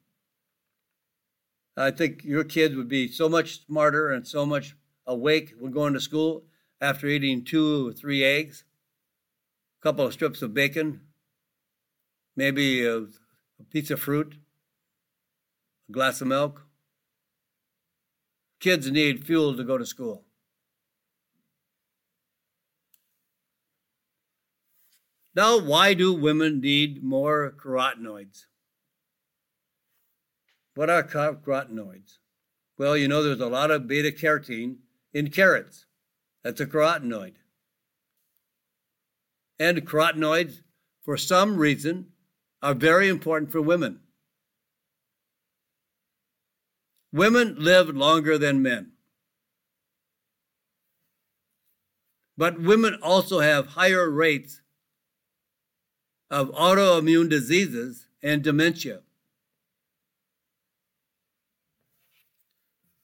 I 1.76 1.92
think 1.92 2.24
your 2.24 2.42
kids 2.42 2.74
would 2.74 2.88
be 2.88 3.06
so 3.06 3.28
much 3.28 3.64
smarter 3.64 4.10
and 4.10 4.26
so 4.26 4.44
much 4.44 4.76
awake 5.06 5.54
when 5.58 5.70
going 5.70 5.94
to 5.94 6.00
school 6.00 6.44
after 6.80 7.06
eating 7.06 7.44
two 7.44 7.88
or 7.88 7.92
three 7.92 8.24
eggs, 8.24 8.64
a 9.80 9.82
couple 9.82 10.04
of 10.04 10.12
strips 10.12 10.42
of 10.42 10.52
bacon, 10.52 11.02
maybe 12.34 12.84
a, 12.84 12.96
a 12.96 13.64
piece 13.70 13.90
of 13.90 14.00
fruit, 14.00 14.34
a 15.88 15.92
glass 15.92 16.20
of 16.20 16.26
milk. 16.26 16.66
Kids 18.58 18.90
need 18.90 19.24
fuel 19.24 19.56
to 19.56 19.62
go 19.62 19.78
to 19.78 19.86
school. 19.86 20.24
Now, 25.40 25.58
why 25.58 25.94
do 25.94 26.12
women 26.12 26.60
need 26.60 27.02
more 27.02 27.50
carotenoids? 27.56 28.44
What 30.74 30.90
are 30.90 31.02
carotenoids? 31.02 32.18
Well, 32.76 32.94
you 32.94 33.08
know, 33.08 33.22
there's 33.22 33.40
a 33.40 33.46
lot 33.46 33.70
of 33.70 33.88
beta 33.88 34.10
carotene 34.10 34.80
in 35.14 35.30
carrots. 35.30 35.86
That's 36.44 36.60
a 36.60 36.66
carotenoid. 36.66 37.36
And 39.58 39.78
carotenoids, 39.86 40.60
for 41.02 41.16
some 41.16 41.56
reason, 41.56 42.08
are 42.62 42.74
very 42.74 43.08
important 43.08 43.50
for 43.50 43.62
women. 43.62 44.00
Women 47.14 47.56
live 47.58 47.88
longer 47.88 48.36
than 48.36 48.60
men. 48.60 48.92
But 52.36 52.60
women 52.60 52.98
also 53.02 53.40
have 53.40 53.68
higher 53.68 54.10
rates 54.10 54.60
of 56.30 56.50
autoimmune 56.52 57.28
diseases 57.28 58.06
and 58.22 58.42
dementia. 58.42 59.00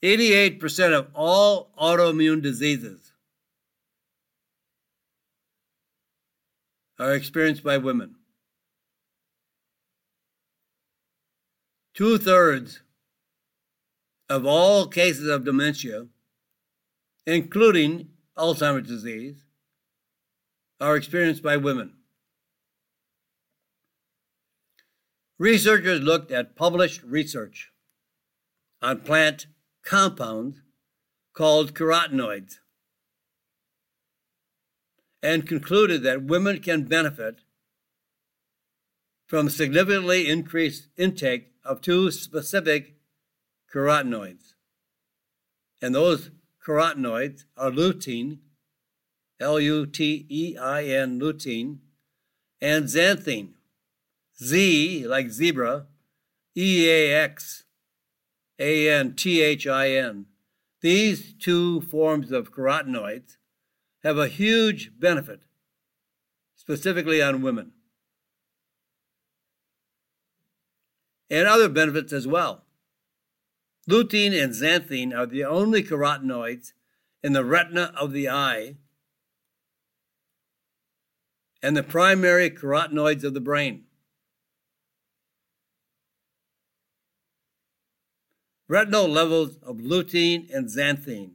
88% 0.02 0.92
of 0.92 1.08
all 1.14 1.70
autoimmune 1.80 2.42
diseases 2.42 3.12
are 6.98 7.14
experienced 7.14 7.64
by 7.64 7.78
women. 7.78 8.14
Two 11.94 12.18
thirds 12.18 12.82
of 14.28 14.44
all 14.44 14.86
cases 14.86 15.28
of 15.28 15.44
dementia, 15.44 16.06
including 17.26 18.08
Alzheimer's 18.36 18.86
disease, 18.86 19.44
are 20.80 20.96
experienced 20.96 21.42
by 21.42 21.56
women. 21.56 21.95
Researchers 25.38 26.00
looked 26.00 26.30
at 26.32 26.56
published 26.56 27.02
research 27.02 27.70
on 28.80 29.00
plant 29.00 29.46
compounds 29.84 30.62
called 31.34 31.74
carotenoids 31.74 32.54
and 35.22 35.46
concluded 35.46 36.02
that 36.02 36.22
women 36.22 36.60
can 36.60 36.84
benefit 36.84 37.40
from 39.26 39.50
significantly 39.50 40.28
increased 40.28 40.88
intake 40.96 41.52
of 41.64 41.80
two 41.80 42.10
specific 42.10 42.94
carotenoids. 43.74 44.54
And 45.82 45.94
those 45.94 46.30
carotenoids 46.66 47.44
are 47.56 47.70
lutein, 47.70 48.38
L 49.38 49.60
U 49.60 49.84
T 49.84 50.26
E 50.30 50.56
I 50.56 50.84
N, 50.84 51.20
lutein, 51.20 51.80
and 52.60 52.84
zeaxanthin, 52.84 53.55
Z 54.42 55.06
like 55.06 55.30
zebra, 55.30 55.86
E 56.56 56.88
A 56.88 57.14
X, 57.14 57.64
a 58.58 58.90
N 58.90 59.14
T 59.14 59.42
H 59.42 59.66
I 59.66 59.90
N. 59.90 60.26
These 60.82 61.34
two 61.34 61.80
forms 61.80 62.30
of 62.30 62.52
carotenoids 62.52 63.36
have 64.02 64.18
a 64.18 64.28
huge 64.28 64.92
benefit, 64.98 65.40
specifically 66.54 67.22
on 67.22 67.42
women, 67.42 67.72
and 71.30 71.48
other 71.48 71.68
benefits 71.68 72.12
as 72.12 72.26
well. 72.26 72.64
Lutein 73.88 74.32
and 74.32 74.52
zeaxanthin 74.52 75.16
are 75.16 75.26
the 75.26 75.44
only 75.44 75.82
carotenoids 75.82 76.72
in 77.22 77.32
the 77.32 77.44
retina 77.44 77.92
of 77.96 78.12
the 78.12 78.28
eye 78.28 78.76
and 81.62 81.76
the 81.76 81.82
primary 81.82 82.50
carotenoids 82.50 83.24
of 83.24 83.34
the 83.34 83.40
brain. 83.40 83.85
Retinal 88.68 89.08
levels 89.08 89.56
of 89.62 89.76
lutein 89.76 90.52
and 90.52 90.66
zeaxanthin 90.68 91.32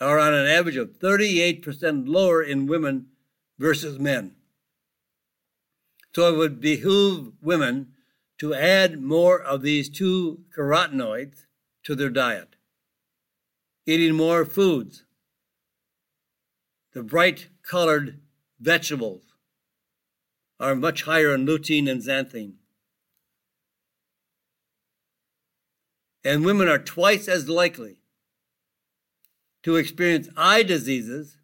are 0.00 0.18
on 0.18 0.34
an 0.34 0.46
average 0.46 0.76
of 0.76 0.98
38% 0.98 2.08
lower 2.08 2.42
in 2.42 2.66
women 2.66 3.06
versus 3.58 3.98
men. 3.98 4.34
So 6.14 6.32
it 6.32 6.36
would 6.36 6.60
behoove 6.60 7.32
women 7.40 7.92
to 8.38 8.54
add 8.54 9.00
more 9.02 9.40
of 9.40 9.62
these 9.62 9.88
two 9.88 10.44
carotenoids 10.56 11.46
to 11.84 11.94
their 11.94 12.10
diet, 12.10 12.56
eating 13.86 14.14
more 14.14 14.44
foods. 14.44 15.04
The 16.92 17.02
bright 17.02 17.48
colored 17.62 18.20
vegetables 18.60 19.22
are 20.58 20.74
much 20.74 21.02
higher 21.02 21.34
in 21.34 21.46
lutein 21.46 21.88
and 21.88 22.02
zeaxanthin. 22.02 22.54
And 26.28 26.44
women 26.44 26.68
are 26.68 26.78
twice 26.78 27.26
as 27.26 27.48
likely 27.48 28.02
to 29.62 29.76
experience 29.76 30.28
eye 30.36 30.62
diseases 30.62 31.38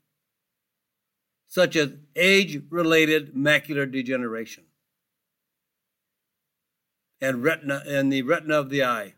such 1.49 1.75
as 1.75 1.95
age 2.15 2.61
related 2.69 3.35
macular 3.35 3.91
degeneration 3.91 4.65
and 7.19 7.43
retina 7.43 7.83
and 7.87 8.13
the 8.13 8.21
retina 8.21 8.61
of 8.61 8.69
the 8.69 8.85
eye 8.85 9.15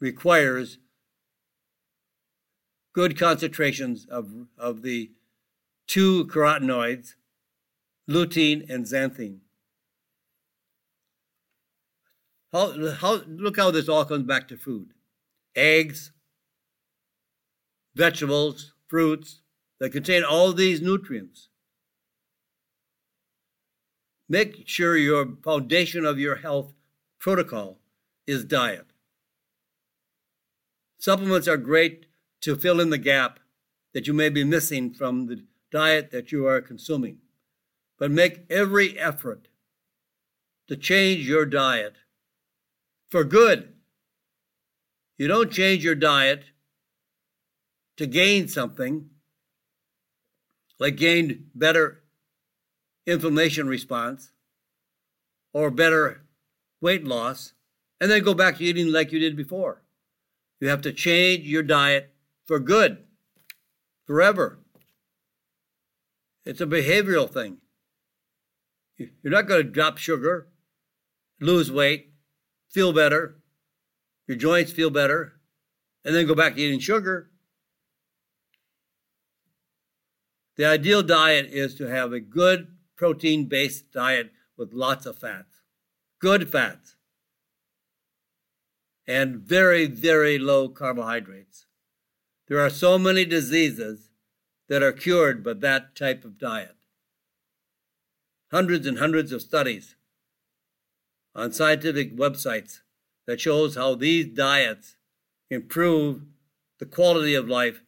requires 0.00 0.78
good 2.92 3.16
concentrations 3.16 4.04
of, 4.04 4.48
of 4.58 4.82
the 4.82 5.12
two 5.86 6.26
carotenoids 6.26 7.14
lutein 8.10 8.68
and 8.68 8.84
zeaxanthin 8.84 9.38
how, 12.52 12.92
how, 12.92 13.20
look 13.26 13.56
how 13.56 13.70
this 13.70 13.88
all 13.88 14.04
comes 14.04 14.24
back 14.24 14.48
to 14.48 14.56
food 14.56 14.90
eggs, 15.54 16.12
vegetables, 17.94 18.74
fruits 18.86 19.40
that 19.80 19.90
contain 19.90 20.22
all 20.22 20.52
these 20.52 20.80
nutrients. 20.80 21.48
Make 24.28 24.68
sure 24.68 24.96
your 24.96 25.36
foundation 25.42 26.04
of 26.04 26.18
your 26.18 26.36
health 26.36 26.74
protocol 27.18 27.78
is 28.26 28.44
diet. 28.44 28.86
Supplements 30.98 31.48
are 31.48 31.56
great 31.56 32.06
to 32.42 32.56
fill 32.56 32.80
in 32.80 32.90
the 32.90 32.98
gap 32.98 33.40
that 33.94 34.06
you 34.06 34.12
may 34.12 34.28
be 34.28 34.44
missing 34.44 34.92
from 34.92 35.26
the 35.26 35.44
diet 35.70 36.10
that 36.10 36.30
you 36.30 36.46
are 36.46 36.60
consuming. 36.60 37.18
But 37.98 38.10
make 38.10 38.44
every 38.50 38.98
effort 38.98 39.48
to 40.68 40.76
change 40.76 41.26
your 41.26 41.46
diet 41.46 41.96
for 43.10 43.24
good. 43.24 43.74
You 45.16 45.28
don't 45.28 45.50
change 45.50 45.84
your 45.84 45.94
diet 45.94 46.44
to 47.96 48.06
gain 48.06 48.46
something, 48.48 49.10
like 50.78 50.96
gain 50.96 51.46
better 51.54 52.04
inflammation 53.06 53.66
response 53.66 54.32
or 55.52 55.70
better 55.70 56.22
weight 56.80 57.04
loss, 57.04 57.54
and 58.00 58.10
then 58.10 58.22
go 58.22 58.34
back 58.34 58.58
to 58.58 58.64
eating 58.64 58.92
like 58.92 59.10
you 59.10 59.18
did 59.18 59.36
before. 59.36 59.82
You 60.60 60.68
have 60.68 60.82
to 60.82 60.92
change 60.92 61.44
your 61.44 61.62
diet 61.62 62.14
for 62.46 62.60
good, 62.60 63.04
forever. 64.06 64.60
It's 66.44 66.60
a 66.60 66.66
behavioral 66.66 67.28
thing. 67.28 67.58
You're 68.96 69.32
not 69.32 69.46
going 69.46 69.62
to 69.62 69.70
drop 69.70 69.98
sugar, 69.98 70.48
lose 71.40 71.70
weight, 71.70 72.12
feel 72.68 72.92
better, 72.92 73.40
your 74.26 74.36
joints 74.36 74.72
feel 74.72 74.90
better, 74.90 75.34
and 76.04 76.14
then 76.14 76.26
go 76.26 76.34
back 76.34 76.54
to 76.54 76.60
eating 76.60 76.80
sugar. 76.80 77.30
The 80.56 80.64
ideal 80.64 81.02
diet 81.02 81.46
is 81.50 81.74
to 81.76 81.86
have 81.86 82.12
a 82.12 82.20
good 82.20 82.68
protein 82.96 83.46
based 83.46 83.92
diet 83.92 84.32
with 84.56 84.72
lots 84.72 85.06
of 85.06 85.16
fats, 85.16 85.62
good 86.20 86.50
fats, 86.50 86.96
and 89.06 89.36
very, 89.36 89.86
very 89.86 90.38
low 90.38 90.68
carbohydrates. 90.68 91.66
There 92.48 92.60
are 92.60 92.70
so 92.70 92.98
many 92.98 93.24
diseases 93.24 94.10
that 94.68 94.82
are 94.82 94.92
cured 94.92 95.42
by 95.42 95.54
that 95.54 95.94
type 95.94 96.24
of 96.24 96.38
diet. 96.38 96.76
Hundreds 98.50 98.86
and 98.86 98.98
hundreds 98.98 99.32
of 99.32 99.42
studies 99.42 99.94
on 101.38 101.52
scientific 101.52 102.16
websites 102.16 102.80
that 103.28 103.40
shows 103.40 103.76
how 103.76 103.94
these 103.94 104.26
diets 104.26 104.96
improve 105.50 106.22
the 106.80 106.86
quality 106.86 107.34
of 107.34 107.48
life, 107.48 107.80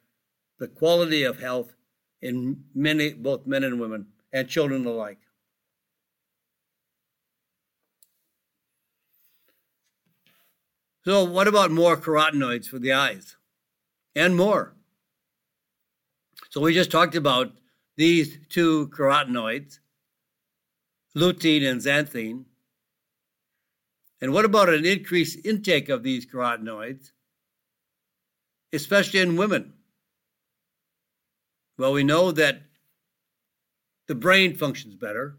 the 0.61 0.69
quality 0.69 1.25
of 1.25 1.41
health 1.41 1.75
in 2.23 2.63
many 2.73 3.13
both 3.13 3.47
men 3.47 3.65
and 3.65 3.81
women 3.81 4.07
and 4.33 4.49
children 4.49 4.87
alike. 4.87 5.19
So, 11.05 11.25
what 11.25 11.49
about 11.49 11.73
more 11.73 11.97
carotenoids 11.97 12.67
for 12.67 12.79
the 12.79 12.93
eyes? 12.93 13.37
And 14.15 14.37
more. 14.37 14.77
So, 16.51 16.61
we 16.61 16.73
just 16.73 16.91
talked 16.91 17.17
about 17.17 17.53
these 17.97 18.39
two 18.49 18.89
carotenoids, 18.89 19.81
lutein 21.17 21.69
and 21.69 21.81
zeaxanthin. 21.81 22.45
And 24.21 24.33
what 24.33 24.45
about 24.45 24.69
an 24.69 24.85
increased 24.85 25.39
intake 25.45 25.89
of 25.89 26.03
these 26.03 26.27
carotenoids, 26.27 27.13
especially 28.73 29.21
in 29.21 29.37
women? 29.37 29.73
Well, 31.79 31.93
we 31.93 32.05
know 32.05 32.31
that 32.33 32.63
the 34.07 34.15
brain 34.15 34.55
functions 34.55 34.95
better. 34.95 35.39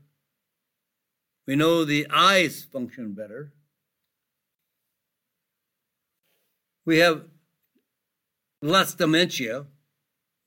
We 1.46 1.56
know 1.56 1.86
the 1.86 2.08
eyes 2.10 2.64
function 2.64 3.14
better. 3.14 3.54
We 6.86 6.98
have 7.00 7.26
less 8.62 8.96
dementia, 8.96 9.66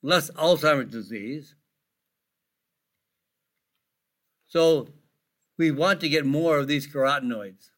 less 0.03 0.31
Alzheimer's 0.33 0.91
disease. 0.91 1.55
So 4.49 4.89
we 5.57 5.71
want 5.71 6.01
to 6.01 6.09
get 6.09 6.27
more 6.27 6.59
of 6.59 6.67
these 6.67 6.93
carotenoids. 6.93 7.71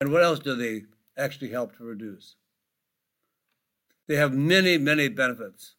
And 0.00 0.12
what 0.12 0.22
else 0.22 0.38
do 0.38 0.54
they 0.54 0.82
actually 1.16 1.50
help 1.50 1.76
to 1.76 1.84
reduce? 1.84 2.36
They 4.06 4.16
have 4.16 4.32
many, 4.34 4.76
many 4.76 5.08
benefits. 5.08 5.74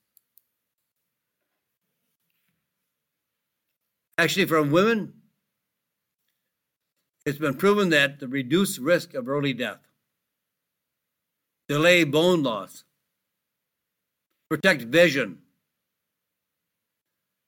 Actually, 4.17 4.45
for 4.45 4.63
women, 4.63 5.13
it's 7.25 7.37
been 7.37 7.55
proven 7.55 7.89
that 7.89 8.19
the 8.19 8.27
reduced 8.27 8.79
risk 8.79 9.13
of 9.13 9.27
early 9.27 9.53
death, 9.53 9.79
delay 11.67 12.03
bone 12.03 12.43
loss, 12.43 12.83
protect 14.49 14.83
vision, 14.83 15.39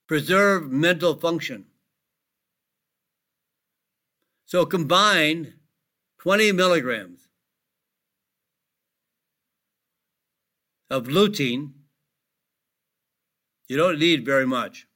preserve 0.08 0.72
mental 0.72 1.16
function. 1.16 1.66
So 4.46 4.66
combined, 4.66 5.54
20 6.20 6.52
milligrams 6.52 7.28
of 10.90 11.06
lutein, 11.08 11.72
you 13.68 13.78
don't 13.78 14.00
need 14.00 14.26
very 14.26 14.46
much. 14.46 14.88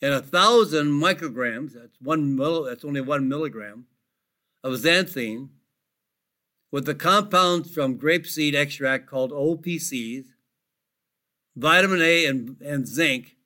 And 0.00 0.14
a 0.14 0.22
thousand 0.22 0.88
micrograms, 0.88 1.72
that's 1.74 2.00
one 2.00 2.36
mill, 2.36 2.64
that's 2.64 2.84
only 2.84 3.00
one 3.00 3.28
milligram, 3.28 3.86
of 4.62 4.74
zeaxanthin 4.74 5.48
with 6.70 6.84
the 6.84 6.94
compounds 6.94 7.72
from 7.72 7.98
grapeseed 7.98 8.54
extract 8.54 9.06
called 9.06 9.32
OPCs, 9.32 10.26
vitamin 11.56 12.00
A 12.02 12.26
and, 12.26 12.60
and 12.60 12.86
zinc 12.86 13.36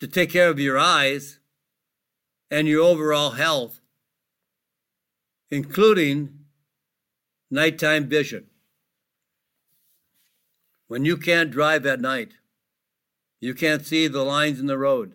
to 0.00 0.06
take 0.06 0.30
care 0.30 0.48
of 0.48 0.60
your 0.60 0.78
eyes 0.78 1.38
and 2.50 2.68
your 2.68 2.82
overall 2.82 3.30
health, 3.30 3.80
including 5.54 6.40
nighttime 7.50 8.08
vision. 8.08 8.46
When 10.88 11.04
you 11.04 11.16
can't 11.16 11.50
drive 11.50 11.86
at 11.86 12.00
night, 12.00 12.32
you 13.40 13.54
can't 13.54 13.84
see 13.84 14.06
the 14.06 14.24
lines 14.24 14.60
in 14.60 14.66
the 14.66 14.78
road 14.78 15.14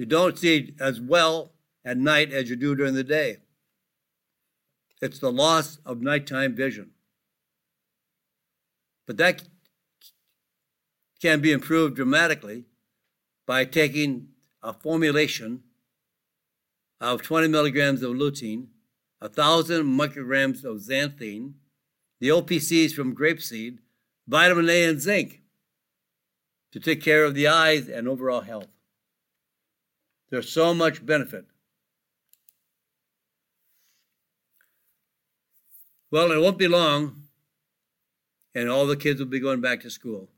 you 0.00 0.06
don't 0.06 0.38
see 0.38 0.72
as 0.80 0.98
well 0.98 1.52
at 1.84 1.98
night 1.98 2.32
as 2.32 2.48
you 2.48 2.56
do 2.56 2.74
during 2.74 2.94
the 2.94 3.04
day. 3.04 3.36
It's 5.02 5.18
the 5.18 5.30
loss 5.30 5.78
of 5.84 6.00
nighttime 6.00 6.56
vision. 6.56 6.92
But 9.06 9.18
that 9.18 9.42
can 11.20 11.42
be 11.42 11.52
improved 11.52 11.96
dramatically 11.96 12.64
by 13.46 13.66
taking 13.66 14.28
a 14.62 14.72
formulation 14.72 15.64
of 17.00 17.22
20 17.22 17.48
milligrams 17.48 18.02
of 18.02 18.12
lutein, 18.12 18.66
1,000 19.20 19.84
micrograms 19.84 20.64
of 20.64 20.78
zeaxanthin, 20.78 21.54
the 22.20 22.28
OPCs 22.28 22.92
from 22.92 23.16
grapeseed, 23.16 23.78
vitamin 24.28 24.68
A, 24.68 24.84
and 24.84 25.00
zinc 25.00 25.40
to 26.72 26.80
take 26.80 27.02
care 27.02 27.24
of 27.24 27.34
the 27.34 27.48
eyes 27.48 27.88
and 27.88 28.06
overall 28.06 28.42
health. 28.42 28.68
There's 30.30 30.48
so 30.48 30.72
much 30.74 31.04
benefit. 31.04 31.46
Well, 36.10 36.30
it 36.32 36.40
won't 36.40 36.58
be 36.58 36.68
long, 36.68 37.22
and 38.54 38.68
all 38.68 38.86
the 38.86 38.96
kids 38.96 39.20
will 39.20 39.26
be 39.26 39.40
going 39.40 39.60
back 39.60 39.80
to 39.82 39.90
school. 39.90 40.28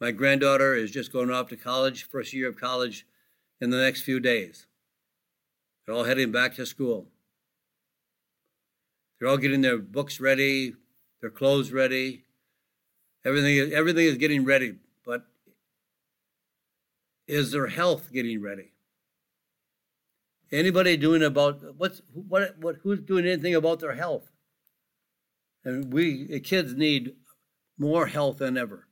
My 0.00 0.12
granddaughter 0.12 0.74
is 0.74 0.90
just 0.90 1.12
going 1.12 1.30
off 1.30 1.48
to 1.48 1.56
college, 1.56 2.04
first 2.04 2.32
year 2.32 2.48
of 2.48 2.56
college, 2.56 3.06
in 3.60 3.68
the 3.68 3.76
next 3.76 4.02
few 4.02 4.18
days. 4.18 4.66
They're 5.84 5.94
all 5.94 6.04
heading 6.04 6.32
back 6.32 6.54
to 6.56 6.64
school. 6.64 7.08
They're 9.18 9.28
all 9.28 9.36
getting 9.36 9.60
their 9.60 9.76
books 9.76 10.18
ready, 10.18 10.74
their 11.20 11.30
clothes 11.30 11.70
ready. 11.70 12.24
Everything, 13.26 13.72
everything 13.72 14.06
is 14.06 14.16
getting 14.16 14.46
ready. 14.46 14.76
But 15.04 15.26
is 17.26 17.50
their 17.50 17.66
health 17.66 18.10
getting 18.10 18.40
ready? 18.40 18.72
Anybody 20.50 20.96
doing 20.96 21.22
about 21.22 21.76
what's 21.76 22.00
what 22.12 22.58
what 22.58 22.76
who's 22.82 23.00
doing 23.00 23.26
anything 23.26 23.54
about 23.54 23.78
their 23.80 23.94
health? 23.94 24.32
And 25.64 25.92
we 25.92 26.40
kids 26.40 26.74
need 26.74 27.14
more 27.78 28.06
health 28.06 28.38
than 28.38 28.56
ever. 28.56 28.88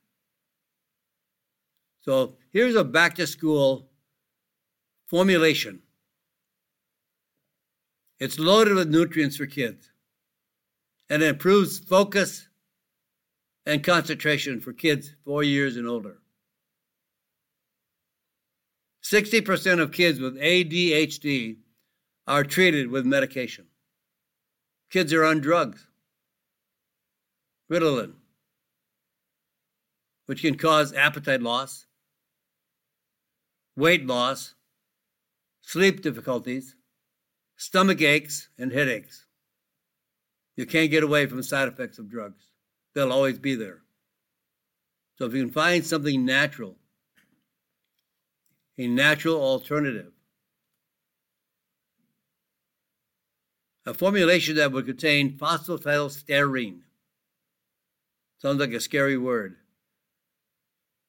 So 2.01 2.37
here's 2.53 2.75
a 2.75 2.85
back 2.85 3.15
to 3.17 3.27
school 3.27 3.89
formulation. 5.07 5.83
It's 8.19 8.39
loaded 8.39 8.75
with 8.75 8.89
nutrients 8.89 9.37
for 9.37 9.47
kids 9.47 9.91
and 11.11 11.23
it 11.23 11.29
improves 11.29 11.79
focus 11.79 12.49
and 13.67 13.85
concentration 13.85 14.61
for 14.61 14.73
kids 14.73 15.15
four 15.25 15.43
years 15.43 15.77
and 15.77 15.87
older. 15.87 16.19
60% 19.05 19.81
of 19.81 19.93
kids 19.93 20.21
with 20.21 20.37
ADHD 20.37 21.57
are 22.27 22.45
treated 22.45 22.91
with 22.91 23.07
medication. 23.07 23.67
Kids 24.91 25.13
are 25.13 25.25
on 25.25 25.41
drugs, 25.41 25.87
Ritalin, 27.71 28.13
which 30.27 30.43
can 30.43 30.57
cause 30.57 30.93
appetite 30.93 31.43
loss, 31.43 31.87
weight 33.79 34.05
loss, 34.05 34.55
sleep 35.63 36.03
difficulties, 36.03 36.75
stomach 37.57 38.03
aches, 38.03 38.49
and 38.59 38.73
headaches. 38.73 39.25
You 40.57 40.67
can't 40.67 40.91
get 40.91 41.05
away 41.05 41.27
from 41.27 41.43
side 41.43 41.69
effects 41.69 41.99
of 41.99 42.11
drugs. 42.11 42.43
They'll 42.95 43.13
always 43.13 43.39
be 43.39 43.55
there. 43.55 43.83
So 45.17 45.27
if 45.27 45.35
you 45.35 45.45
can 45.45 45.53
find 45.53 45.87
something 45.87 46.25
natural 46.25 46.77
a 48.79 48.87
natural 48.87 49.43
alternative. 49.43 50.13
A 53.85 53.93
formulation 53.93 54.55
that 54.57 54.71
would 54.71 54.87
contain 54.87 55.37
phosphatidylserine, 55.37 56.83
Sounds 58.39 58.61
like 58.61 58.71
a 58.71 58.79
scary 58.79 59.19
word. 59.19 59.57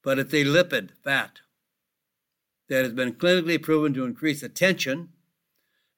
But 0.03 0.17
it's 0.17 0.33
a 0.33 0.45
lipid, 0.45 0.89
fat, 1.03 1.41
that 2.69 2.83
has 2.83 2.93
been 2.93 3.13
clinically 3.13 3.61
proven 3.61 3.93
to 3.93 4.05
increase 4.05 4.43
attention 4.43 5.09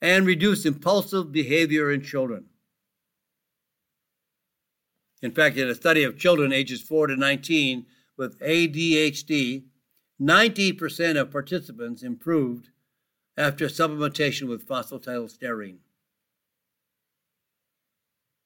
and 0.01 0.25
reduce 0.25 0.65
impulsive 0.65 1.31
behavior 1.31 1.91
in 1.91 2.01
children. 2.01 2.45
In 5.21 5.31
fact, 5.31 5.57
in 5.57 5.69
a 5.69 5.75
study 5.75 6.03
of 6.03 6.17
children 6.17 6.51
ages 6.51 6.81
4 6.81 7.07
to 7.07 7.15
19 7.15 7.85
with 8.17 8.39
ADHD, 8.39 9.63
90% 10.19 11.19
of 11.19 11.31
participants 11.31 12.03
improved 12.03 12.69
after 13.37 13.67
supplementation 13.67 14.47
with 14.47 14.67
phosphatidylserine. 14.67 15.77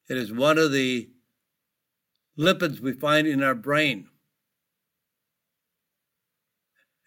It 0.07 0.17
is 0.17 0.31
one 0.31 0.57
of 0.57 0.71
the 0.71 1.09
lipids 2.37 2.79
we 2.79 2.91
find 2.91 3.27
in 3.27 3.41
our 3.41 3.55
brain. 3.55 4.07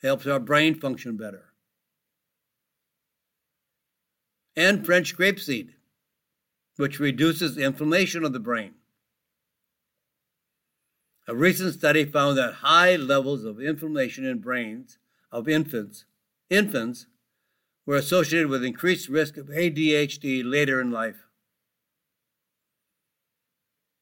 Helps 0.02 0.26
our 0.26 0.38
brain 0.38 0.78
function 0.78 1.16
better. 1.16 1.46
And 4.54 4.84
French 4.84 5.16
grapeseed, 5.16 5.70
which 6.76 7.00
reduces 7.00 7.58
inflammation 7.58 8.24
of 8.24 8.32
the 8.32 8.40
brain. 8.40 8.74
A 11.26 11.34
recent 11.34 11.74
study 11.74 12.04
found 12.04 12.38
that 12.38 12.54
high 12.54 12.96
levels 12.96 13.44
of 13.44 13.60
inflammation 13.60 14.24
in 14.24 14.38
brains 14.38 14.98
of 15.30 15.48
infants 15.48 16.04
infants 16.48 17.06
were 17.84 17.96
associated 17.96 18.48
with 18.48 18.64
increased 18.64 19.08
risk 19.08 19.36
of 19.36 19.48
ADHD 19.48 20.42
later 20.44 20.80
in 20.80 20.90
life. 20.90 21.26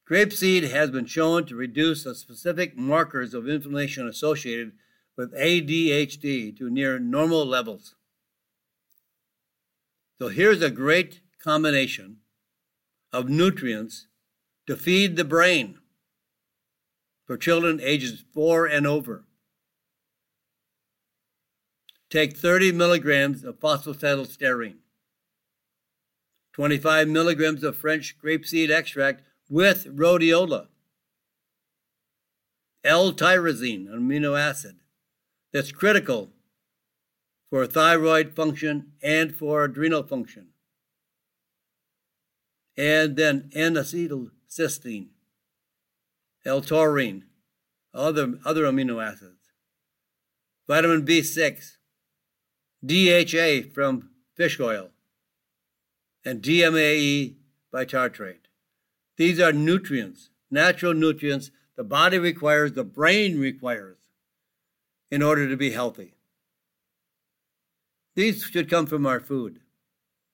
Grapeseed 0.09 0.71
has 0.71 0.91
been 0.91 1.07
shown 1.07 1.47
to 1.47 1.57
reduce 1.57 2.05
the 2.05 2.15
specific 2.15 2.77
markers 2.77 3.35
of 3.35 3.49
inflammation 3.49 4.07
associated 4.07 4.73
with 5.17 5.35
ADHD 5.35 6.57
to 6.59 6.69
near 6.69 6.99
normal 6.99 7.45
levels. 7.47 7.95
So 10.21 10.29
here's 10.29 10.63
a 10.63 10.71
great 10.71 11.21
combination 11.43 12.19
of 13.13 13.29
nutrients 13.29 14.07
to 14.67 14.77
feed 14.77 15.17
the 15.17 15.25
brain 15.25 15.79
for 17.27 17.37
children 17.37 17.81
ages 17.83 18.25
four 18.33 18.67
and 18.67 18.87
over. 18.87 19.25
Take 22.09 22.37
30 22.37 22.73
milligrams 22.73 23.45
of 23.45 23.59
phosphatidylserine, 23.59 24.79
25 26.53 27.09
milligrams 27.09 27.65
of 27.65 27.77
French 27.77 28.17
grapeseed 28.23 28.71
extract 28.71 29.23
with 29.49 29.87
rhodiola, 29.87 30.69
L-tyrosine, 32.85 33.93
an 33.93 34.01
amino 34.01 34.39
acid 34.39 34.77
that's 35.57 35.73
critical 35.73 36.29
for 37.49 37.67
thyroid 37.67 38.37
function 38.37 38.93
and 39.03 39.35
for 39.35 39.65
adrenal 39.65 40.03
function. 40.03 40.49
And 42.77 43.17
then 43.17 43.49
N-acetylcysteine, 43.55 45.09
L-taurine, 46.45 47.25
other, 47.95 48.35
other 48.45 48.65
amino 48.65 49.03
acids, 49.03 49.55
vitamin 50.69 51.07
B6, 51.07 51.77
DHA 52.85 53.73
from 53.73 54.11
fish 54.35 54.61
oil, 54.61 54.91
and 56.23 56.43
DMAE 56.43 57.37
by 57.73 57.87
bitartrate. 57.87 58.51
These 59.17 59.41
are 59.41 59.55
nutrients, 59.55 60.29
natural 60.51 60.93
nutrients 60.93 61.51
the 61.77 61.85
body 61.85 62.19
requires, 62.19 62.73
the 62.73 62.85
brain 62.85 63.39
requires 63.39 63.96
in 65.11 65.23
order 65.23 65.49
to 65.49 65.57
be 65.57 65.71
healthy. 65.71 66.15
These 68.15 68.45
should 68.45 68.71
come 68.71 68.87
from 68.87 69.07
our 69.07 69.21
food. 69.21 69.61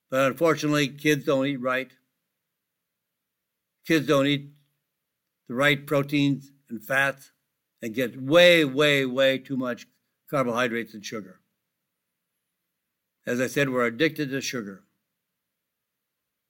But 0.09 0.31
unfortunately, 0.31 0.87
kids 0.87 1.25
don't 1.25 1.45
eat 1.45 1.61
right. 1.61 1.91
Kids 3.85 4.07
don't 4.07 4.27
eat 4.27 4.51
the 5.47 5.55
right 5.55 5.85
proteins 5.85 6.51
and 6.69 6.81
fats 6.81 7.31
and 7.81 7.93
get 7.93 8.21
way, 8.21 8.63
way, 8.63 9.05
way 9.05 9.37
too 9.37 9.57
much 9.57 9.87
carbohydrates 10.29 10.93
and 10.93 11.03
sugar. 11.03 11.41
As 13.25 13.41
I 13.41 13.47
said, 13.47 13.69
we're 13.69 13.85
addicted 13.85 14.29
to 14.29 14.41
sugar. 14.41 14.83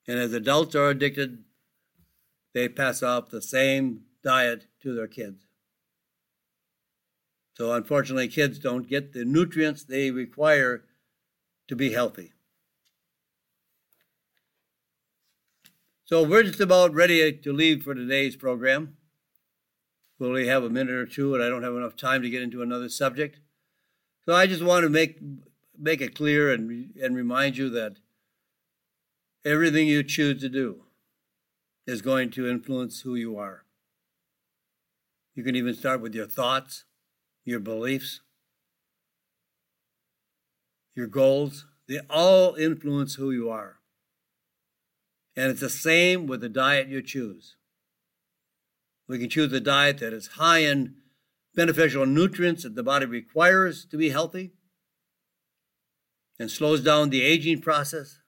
And 0.07 0.19
as 0.19 0.34
adults 0.34 0.76
are 0.76 0.89
addicted 0.89 1.43
they 2.53 2.69
pass 2.69 3.01
off 3.01 3.30
the 3.30 3.41
same 3.41 4.01
diet 4.24 4.67
to 4.82 4.93
their 4.93 5.07
kids. 5.07 5.47
So, 7.56 7.72
unfortunately, 7.74 8.28
kids 8.28 8.58
don't 8.58 8.88
get 8.88 9.14
the 9.14 9.26
nutrients 9.26 9.84
they 9.84 10.10
require 10.10 10.84
to 11.68 11.76
be 11.76 11.91
healthy. 11.91 12.34
So, 16.06 16.24
we're 16.24 16.43
just 16.43 16.60
about 16.60 16.93
ready 16.93 17.32
to 17.32 17.54
leave 17.54 17.84
for 17.84 17.93
today's 17.93 18.36
program. 18.36 18.97
We'll 20.18 20.30
only 20.30 20.47
have 20.47 20.64
a 20.64 20.70
minute 20.70 20.95
or 20.95 21.06
two, 21.06 21.36
and 21.36 21.43
I 21.43 21.49
don't 21.49 21.64
have 21.64 21.76
enough 21.76 21.95
time 21.95 22.22
to 22.24 22.30
get 22.30 22.41
into 22.41 22.62
another 22.62 22.89
subject. 22.89 23.39
So, 24.26 24.34
I 24.34 24.47
just 24.47 24.64
want 24.64 24.84
to 24.84 24.89
make 24.89 25.20
make 25.78 26.01
it 26.01 26.16
clear 26.16 26.51
and 26.51 26.95
and 27.01 27.16
remind 27.16 27.58
you 27.58 27.70
that 27.70 27.97
everything 29.45 29.88
you 29.88 30.04
choose 30.04 30.41
to 30.41 30.49
do 30.49 30.84
is 31.86 32.01
going 32.01 32.32
to 32.32 32.49
influence 32.49 33.01
who 33.01 33.16
you 33.16 33.38
are. 33.38 33.66
You 35.36 35.43
can 35.43 35.56
even 35.56 35.74
start 35.74 36.01
with 36.01 36.16
your 36.16 36.28
thoughts, 36.28 36.86
your 37.46 37.60
beliefs, 37.60 38.22
your 40.96 41.08
goals. 41.08 41.66
They 41.88 42.00
all 42.10 42.56
influence 42.56 43.16
who 43.16 43.32
you 43.32 43.50
are. 43.50 43.80
And 45.36 45.52
it's 45.52 45.60
the 45.60 45.70
same 45.70 46.28
with 46.28 46.41
the 46.41 46.50
diet 46.50 46.88
you 46.88 47.02
choose. 47.02 47.56
We 49.08 49.20
can 49.20 49.30
choose 49.30 49.52
a 49.52 49.60
diet 49.60 49.98
that 50.00 50.14
is 50.14 50.28
high 50.28 50.60
in 50.60 50.96
beneficial 51.56 52.06
nutrients 52.06 52.64
that 52.64 52.76
the 52.76 52.84
body 52.84 53.06
requires 53.06 53.86
to 53.86 53.98
be 53.98 54.10
healthy 54.10 54.54
and 56.39 56.50
slows 56.50 56.82
down 56.82 57.10
the 57.10 57.22
aging 57.22 57.62
process 57.62 58.20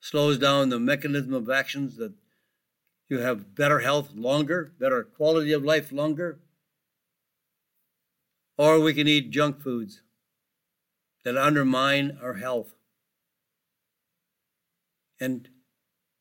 slows 0.00 0.38
down 0.38 0.70
the 0.70 0.80
mechanism 0.80 1.34
of 1.34 1.48
actions 1.50 1.96
that 1.96 2.14
you 3.08 3.18
have 3.18 3.54
better 3.54 3.80
health 3.80 4.10
longer, 4.14 4.72
better 4.78 5.04
quality 5.04 5.52
of 5.52 5.62
life 5.62 5.92
longer. 5.92 6.40
Or 8.60 8.78
we 8.78 8.92
can 8.92 9.08
eat 9.08 9.30
junk 9.30 9.62
foods 9.62 10.02
that 11.24 11.34
undermine 11.34 12.18
our 12.22 12.34
health 12.34 12.74
and 15.18 15.48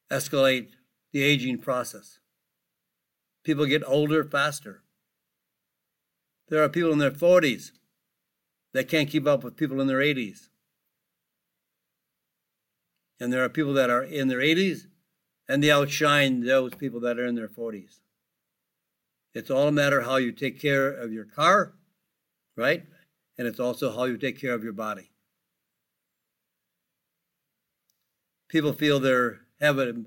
escalate 0.10 0.70
the 1.12 1.22
aging 1.22 1.58
process. 1.58 2.20
People 3.44 3.66
get 3.66 3.84
older 3.86 4.24
faster. 4.24 4.84
There 6.48 6.64
are 6.64 6.70
people 6.70 6.94
in 6.94 7.00
their 7.00 7.12
40s 7.12 7.72
that 8.72 8.88
can't 8.88 9.10
keep 9.10 9.28
up 9.28 9.44
with 9.44 9.58
people 9.58 9.82
in 9.82 9.88
their 9.88 10.00
80s. 10.00 10.48
And 13.20 13.34
there 13.34 13.44
are 13.44 13.50
people 13.50 13.74
that 13.74 13.90
are 13.90 14.04
in 14.04 14.30
their 14.30 14.40
80s 14.40 14.84
and 15.50 15.62
they 15.62 15.72
outshine 15.72 16.46
those 16.46 16.74
people 16.74 17.02
that 17.02 17.20
are 17.20 17.26
in 17.26 17.36
their 17.36 17.50
40s. 17.50 18.00
It's 19.34 19.52
all 19.52 19.68
a 19.68 19.74
matter 19.74 20.04
how 20.04 20.16
you 20.16 20.32
take 20.32 20.58
care 20.58 20.90
of 20.90 21.12
your 21.12 21.26
car, 21.26 21.74
right? 22.60 22.84
And 23.38 23.48
it's 23.48 23.60
also 23.60 23.92
how 23.96 24.04
you 24.04 24.18
take 24.18 24.40
care 24.40 24.54
of 24.54 24.64
your 24.64 24.74
body. 24.74 25.12
People 28.50 28.74
feel 28.74 29.00
they 29.00 29.66
have 29.66 29.80
a 29.80 30.04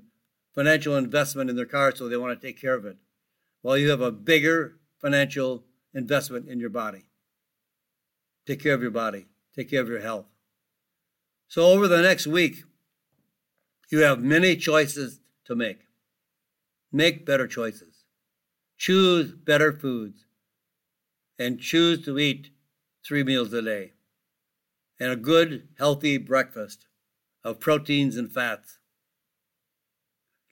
financial 0.53 0.95
investment 0.95 1.49
in 1.49 1.55
their 1.55 1.65
car, 1.65 1.95
so 1.95 2.07
they 2.07 2.17
want 2.17 2.39
to 2.39 2.47
take 2.47 2.61
care 2.61 2.75
of 2.75 2.85
it. 2.85 2.97
Well, 3.63 3.77
you 3.77 3.89
have 3.89 4.01
a 4.01 4.11
bigger 4.11 4.75
financial 5.01 5.63
investment 5.93 6.47
in 6.47 6.59
your 6.59 6.69
body. 6.69 7.05
Take 8.45 8.61
care 8.61 8.73
of 8.73 8.81
your 8.81 8.91
body, 8.91 9.27
take 9.55 9.69
care 9.69 9.81
of 9.81 9.87
your 9.87 10.01
health. 10.01 10.25
So, 11.47 11.65
over 11.65 11.87
the 11.87 12.01
next 12.01 12.27
week, 12.27 12.63
you 13.89 13.99
have 13.99 14.21
many 14.21 14.55
choices 14.55 15.21
to 15.45 15.55
make. 15.55 15.87
Make 16.91 17.25
better 17.25 17.47
choices. 17.47 18.03
Choose 18.77 19.33
better 19.33 19.71
foods. 19.71 20.22
And 21.39 21.59
choose 21.59 22.03
to 22.05 22.19
eat 22.19 22.51
three 23.05 23.23
meals 23.23 23.51
a 23.53 23.61
day. 23.61 23.93
And 24.99 25.11
a 25.11 25.15
good, 25.15 25.67
healthy 25.77 26.17
breakfast 26.17 26.85
of 27.43 27.59
proteins 27.59 28.15
and 28.15 28.31
fats. 28.31 28.79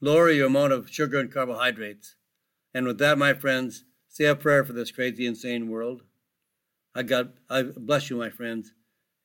Lower 0.02 0.30
your 0.32 0.48
amount 0.48 0.74
of 0.74 0.90
sugar 0.90 1.20
and 1.20 1.32
carbohydrates. 1.32 2.16
And 2.74 2.88
with 2.88 2.98
that, 2.98 3.18
my 3.18 3.34
friends, 3.34 3.86
say 4.08 4.26
a 4.26 4.36
prayer 4.36 4.64
for 4.66 4.74
this 4.74 4.92
crazy, 4.92 5.26
insane 5.26 5.70
world. 5.70 6.02
I, 6.96 7.04
God, 7.04 7.34
I 7.50 7.64
bless 7.64 8.10
you, 8.10 8.18
my 8.18 8.30
friends, 8.30 8.74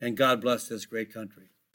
and 0.01 0.17
God 0.17 0.41
bless 0.41 0.69
this 0.69 0.87
great 0.87 1.13
country. 1.13 1.51